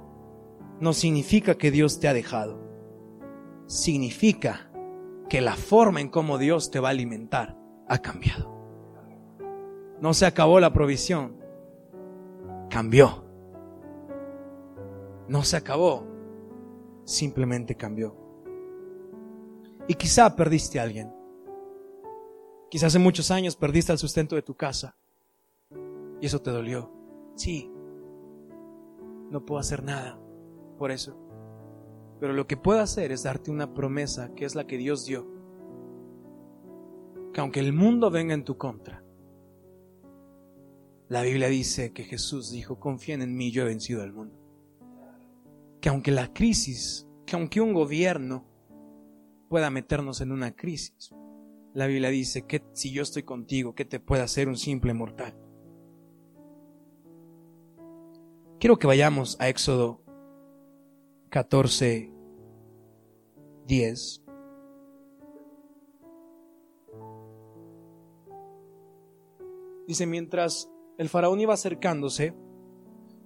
no 0.80 0.94
significa 0.94 1.56
que 1.56 1.72
Dios 1.72 2.00
te 2.00 2.08
ha 2.08 2.14
dejado. 2.14 2.60
Significa 3.68 4.72
que 5.30 5.42
la 5.42 5.56
forma 5.56 6.02
en 6.02 6.10
cómo 6.10 6.38
Dios 6.38 6.72
te 6.72 6.80
va 6.80 6.90
a 6.90 6.92
alimentar 6.92 7.58
ha 7.88 8.00
cambiado. 8.00 8.54
No 10.02 10.14
se 10.14 10.26
acabó 10.26 10.60
la 10.60 10.74
provisión, 10.74 11.38
cambió. 12.70 13.24
No 15.28 15.44
se 15.44 15.58
acabó, 15.58 16.06
simplemente 17.06 17.76
cambió. 17.76 18.16
Y 19.88 19.96
quizá 19.96 20.36
perdiste 20.36 20.80
a 20.80 20.84
alguien. 20.84 21.12
Quizá 22.76 22.88
hace 22.88 23.00
muchos 23.00 23.32
años 23.32 23.56
perdiste 23.56 23.94
el 23.94 23.98
sustento 23.98 24.36
de 24.36 24.42
tu 24.42 24.54
casa 24.54 24.98
y 26.20 26.26
eso 26.26 26.42
te 26.42 26.52
dolió. 26.52 26.92
Sí, 27.38 27.72
no 29.32 29.46
puedo 29.46 29.62
hacer 29.62 29.82
nada 29.82 30.20
por 30.78 30.92
eso. 30.92 31.18
Pero 32.20 32.34
lo 32.34 32.48
que 32.48 32.58
puedo 32.58 32.82
hacer 32.82 33.14
es 33.14 33.24
darte 33.24 33.50
una 33.50 33.74
promesa 33.74 34.36
que 34.36 34.44
es 34.44 34.56
la 34.56 34.68
que 34.68 34.78
Dios 34.78 35.06
dio. 35.06 35.26
Que 37.32 37.40
aunque 37.40 37.62
el 37.62 37.72
mundo 37.72 38.12
venga 38.12 38.34
en 38.34 38.44
tu 38.44 38.58
contra, 38.58 39.02
la 41.08 41.22
Biblia 41.22 41.48
dice 41.48 41.94
que 41.94 42.04
Jesús 42.04 42.52
dijo, 42.52 42.78
confíen 42.78 43.22
en 43.22 43.38
mí, 43.38 43.52
yo 43.52 43.62
he 43.62 43.68
vencido 43.68 44.04
al 44.04 44.12
mundo. 44.12 44.38
Que 45.80 45.88
aunque 45.88 46.12
la 46.12 46.34
crisis, 46.34 47.08
que 47.26 47.38
aunque 47.38 47.62
un 47.62 47.72
gobierno 47.72 48.46
pueda 49.48 49.70
meternos 49.70 50.20
en 50.20 50.34
una 50.34 50.54
crisis, 50.54 51.14
la 51.76 51.88
Biblia 51.88 52.10
dice 52.10 52.46
que 52.48 52.64
si 52.72 52.92
yo 52.92 53.04
estoy 53.04 53.24
contigo, 53.24 53.76
¿qué 53.76 53.84
te 53.84 54.00
puede 54.00 54.24
hacer 54.24 54.48
un 54.48 54.56
simple 54.56 54.94
mortal? 54.94 55.38
Quiero 58.60 58.80
que 58.80 58.88
vayamos 58.88 59.36
a 59.42 59.50
Éxodo 59.50 60.02
14, 61.30 62.14
10. 63.68 64.24
Dice, 69.86 70.06
mientras 70.06 70.72
el 70.98 71.10
faraón 71.10 71.42
iba 71.42 71.54
acercándose, 71.54 72.34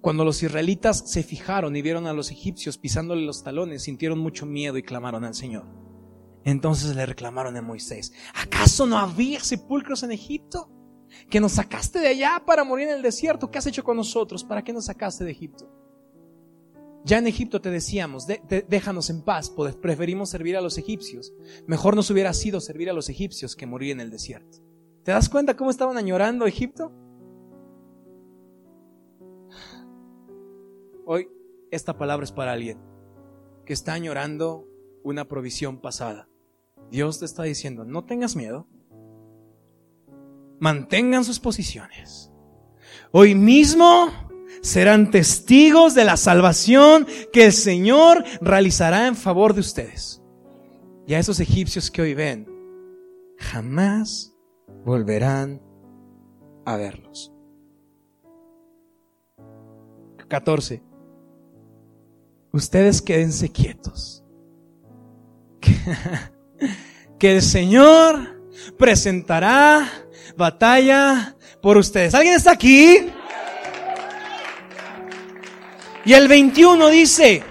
cuando 0.00 0.24
los 0.24 0.42
israelitas 0.42 1.08
se 1.08 1.22
fijaron 1.22 1.76
y 1.76 1.82
vieron 1.82 2.08
a 2.08 2.12
los 2.12 2.32
egipcios 2.32 2.78
pisándole 2.78 3.24
los 3.24 3.44
talones, 3.44 3.84
sintieron 3.84 4.18
mucho 4.18 4.44
miedo 4.44 4.76
y 4.76 4.82
clamaron 4.82 5.24
al 5.24 5.34
Señor. 5.34 5.89
Entonces 6.50 6.96
le 6.96 7.06
reclamaron 7.06 7.56
a 7.56 7.62
Moisés, 7.62 8.12
¿acaso 8.34 8.84
no 8.84 8.98
había 8.98 9.38
sepulcros 9.38 10.02
en 10.02 10.10
Egipto? 10.10 10.68
Que 11.28 11.38
nos 11.40 11.52
sacaste 11.52 12.00
de 12.00 12.08
allá 12.08 12.42
para 12.44 12.64
morir 12.64 12.88
en 12.88 12.94
el 12.94 13.02
desierto. 13.02 13.50
¿Qué 13.50 13.58
has 13.58 13.66
hecho 13.66 13.84
con 13.84 13.96
nosotros? 13.96 14.42
¿Para 14.42 14.64
qué 14.64 14.72
nos 14.72 14.86
sacaste 14.86 15.22
de 15.22 15.30
Egipto? 15.30 15.70
Ya 17.04 17.18
en 17.18 17.28
Egipto 17.28 17.60
te 17.60 17.70
decíamos, 17.70 18.26
déjanos 18.26 19.10
en 19.10 19.22
paz, 19.22 19.48
pues 19.48 19.76
preferimos 19.76 20.28
servir 20.28 20.56
a 20.56 20.60
los 20.60 20.76
egipcios. 20.76 21.32
Mejor 21.68 21.94
nos 21.94 22.10
hubiera 22.10 22.32
sido 22.34 22.60
servir 22.60 22.90
a 22.90 22.94
los 22.94 23.08
egipcios 23.08 23.54
que 23.54 23.66
morir 23.66 23.92
en 23.92 24.00
el 24.00 24.10
desierto. 24.10 24.58
¿Te 25.04 25.12
das 25.12 25.28
cuenta 25.28 25.56
cómo 25.56 25.70
estaban 25.70 25.96
añorando 25.96 26.46
Egipto? 26.46 26.92
Hoy 31.06 31.28
esta 31.70 31.96
palabra 31.96 32.24
es 32.24 32.32
para 32.32 32.52
alguien 32.52 32.80
que 33.64 33.72
está 33.72 33.92
añorando 33.92 34.66
una 35.04 35.26
provisión 35.26 35.80
pasada. 35.80 36.29
Dios 36.90 37.18
te 37.20 37.24
está 37.24 37.44
diciendo, 37.44 37.84
no 37.84 38.04
tengas 38.04 38.34
miedo, 38.34 38.66
mantengan 40.58 41.24
sus 41.24 41.38
posiciones. 41.38 42.30
Hoy 43.12 43.34
mismo 43.34 44.10
serán 44.62 45.10
testigos 45.10 45.94
de 45.94 46.04
la 46.04 46.16
salvación 46.16 47.06
que 47.32 47.46
el 47.46 47.52
Señor 47.52 48.24
realizará 48.40 49.06
en 49.06 49.16
favor 49.16 49.54
de 49.54 49.60
ustedes. 49.60 50.22
Y 51.06 51.14
a 51.14 51.18
esos 51.18 51.40
egipcios 51.40 51.90
que 51.90 52.02
hoy 52.02 52.14
ven, 52.14 52.46
jamás 53.38 54.34
volverán 54.84 55.60
a 56.64 56.76
verlos. 56.76 57.32
14. 60.28 60.82
Ustedes 62.52 63.02
quédense 63.02 63.50
quietos. 63.50 64.24
Que 67.18 67.36
el 67.36 67.42
Señor 67.42 68.42
presentará 68.78 69.88
batalla 70.36 71.36
por 71.60 71.76
ustedes. 71.76 72.14
¿Alguien 72.14 72.34
está 72.34 72.52
aquí? 72.52 72.98
Y 76.04 76.12
el 76.14 76.28
21 76.28 76.88
dice, 76.88 77.42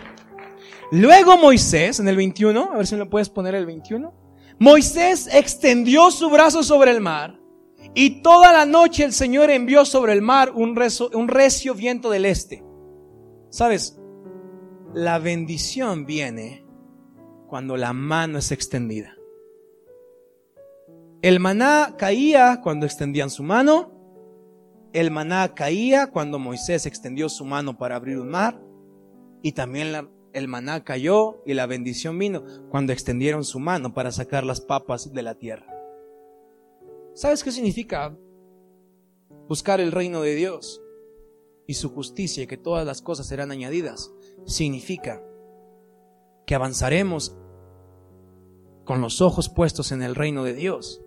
luego 0.92 1.38
Moisés, 1.38 2.00
en 2.00 2.08
el 2.08 2.16
21, 2.16 2.72
a 2.74 2.78
ver 2.78 2.88
si 2.88 2.96
me 2.96 3.06
puedes 3.06 3.30
poner 3.30 3.54
el 3.54 3.66
21, 3.66 4.12
Moisés 4.58 5.30
extendió 5.32 6.10
su 6.10 6.30
brazo 6.30 6.64
sobre 6.64 6.92
el 6.92 7.00
mar 7.00 7.40
y 7.94 8.22
toda 8.22 8.52
la 8.52 8.66
noche 8.66 9.04
el 9.04 9.14
Señor 9.14 9.52
envió 9.52 9.86
sobre 9.86 10.14
el 10.14 10.22
mar 10.22 10.52
un 10.54 10.76
recio 11.28 11.76
viento 11.76 12.10
del 12.10 12.26
este. 12.26 12.64
¿Sabes? 13.50 14.00
La 14.94 15.20
bendición 15.20 16.06
viene 16.06 16.66
cuando 17.50 17.76
la 17.76 17.92
mano 17.92 18.38
es 18.38 18.52
extendida. 18.52 19.16
El 21.22 21.42
maná 21.42 21.96
caía 21.98 22.62
cuando 22.64 22.86
extendían 22.86 23.30
su 23.30 23.44
mano. 23.44 23.92
El 24.94 25.12
maná 25.12 25.54
caía 25.54 26.08
cuando 26.08 26.40
Moisés 26.40 26.86
extendió 26.86 27.28
su 27.28 27.44
mano 27.44 27.78
para 27.78 27.98
abrir 27.98 28.20
un 28.20 28.30
mar. 28.30 28.62
Y 29.42 29.52
también 29.52 30.10
el 30.32 30.48
maná 30.48 30.84
cayó 30.84 31.44
y 31.46 31.56
la 31.56 31.66
bendición 31.66 32.18
vino 32.18 32.44
cuando 32.70 32.94
extendieron 32.94 33.44
su 33.44 33.60
mano 33.60 33.94
para 33.94 34.12
sacar 34.12 34.46
las 34.46 34.62
papas 34.62 35.12
de 35.12 35.22
la 35.22 35.36
tierra. 35.36 35.66
¿Sabes 37.14 37.44
qué 37.44 37.52
significa 37.52 38.16
buscar 39.50 39.82
el 39.82 39.92
reino 39.92 40.22
de 40.22 40.36
Dios 40.36 40.82
y 41.68 41.74
su 41.74 41.90
justicia 41.90 42.44
y 42.44 42.48
que 42.48 42.58
todas 42.58 42.86
las 42.86 43.02
cosas 43.02 43.28
serán 43.28 43.52
añadidas? 43.52 44.12
Significa 44.46 45.22
que 46.46 46.56
avanzaremos 46.56 47.36
con 48.90 49.02
los 49.02 49.22
ojos 49.22 49.50
puestos 49.50 49.92
en 49.92 50.02
el 50.02 50.16
reino 50.16 50.44
de 50.44 50.56
Dios 50.56 51.04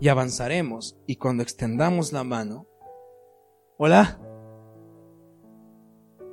y 0.00 0.08
avanzaremos 0.08 0.98
y 1.06 1.14
cuando 1.14 1.44
extendamos 1.44 2.12
la 2.12 2.24
mano, 2.24 2.66
hola, 3.76 4.20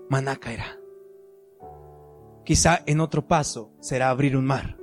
maná 0.10 0.38
caerá. 0.38 0.80
Quizá 2.44 2.82
en 2.88 3.00
otro 3.00 3.28
paso 3.28 3.74
será 3.80 4.10
abrir 4.10 4.36
un 4.36 4.46
mar. 4.46 4.80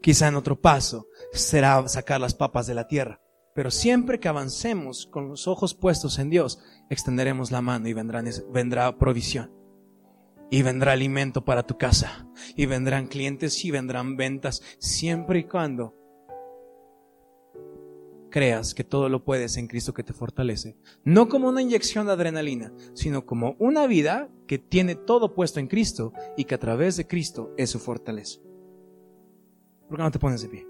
Quizá 0.00 0.28
en 0.28 0.36
otro 0.36 0.58
paso 0.62 1.08
será 1.30 1.86
sacar 1.86 2.18
las 2.18 2.32
papas 2.32 2.66
de 2.66 2.72
la 2.72 2.86
tierra. 2.86 3.20
Pero 3.54 3.70
siempre 3.70 4.18
que 4.18 4.28
avancemos 4.28 5.04
con 5.04 5.28
los 5.28 5.46
ojos 5.46 5.74
puestos 5.74 6.18
en 6.18 6.30
Dios, 6.30 6.58
extenderemos 6.88 7.50
la 7.50 7.60
mano 7.60 7.86
y 7.86 7.92
vendrá, 7.92 8.24
vendrá 8.50 8.96
provisión. 8.96 9.59
Y 10.50 10.62
vendrá 10.62 10.92
alimento 10.92 11.44
para 11.44 11.66
tu 11.66 11.78
casa. 11.78 12.28
Y 12.56 12.66
vendrán 12.66 13.06
clientes 13.06 13.64
y 13.64 13.70
vendrán 13.70 14.16
ventas. 14.16 14.62
Siempre 14.78 15.40
y 15.40 15.44
cuando 15.44 15.94
creas 18.30 18.74
que 18.74 18.84
todo 18.84 19.08
lo 19.08 19.24
puedes 19.24 19.56
en 19.56 19.66
Cristo 19.66 19.92
que 19.92 20.04
te 20.04 20.12
fortalece. 20.12 20.76
No 21.04 21.28
como 21.28 21.48
una 21.48 21.60
inyección 21.62 22.06
de 22.06 22.12
adrenalina, 22.12 22.72
sino 22.94 23.26
como 23.26 23.56
una 23.58 23.86
vida 23.86 24.30
que 24.46 24.58
tiene 24.58 24.94
todo 24.94 25.34
puesto 25.34 25.60
en 25.60 25.66
Cristo 25.66 26.12
y 26.36 26.44
que 26.44 26.54
a 26.54 26.60
través 26.60 26.96
de 26.96 27.06
Cristo 27.06 27.52
es 27.58 27.70
su 27.70 27.78
fortaleza. 27.78 28.40
¿Por 29.88 29.98
qué 29.98 30.02
no 30.02 30.10
te 30.10 30.18
pones 30.18 30.42
de 30.42 30.48
pie? 30.48 30.69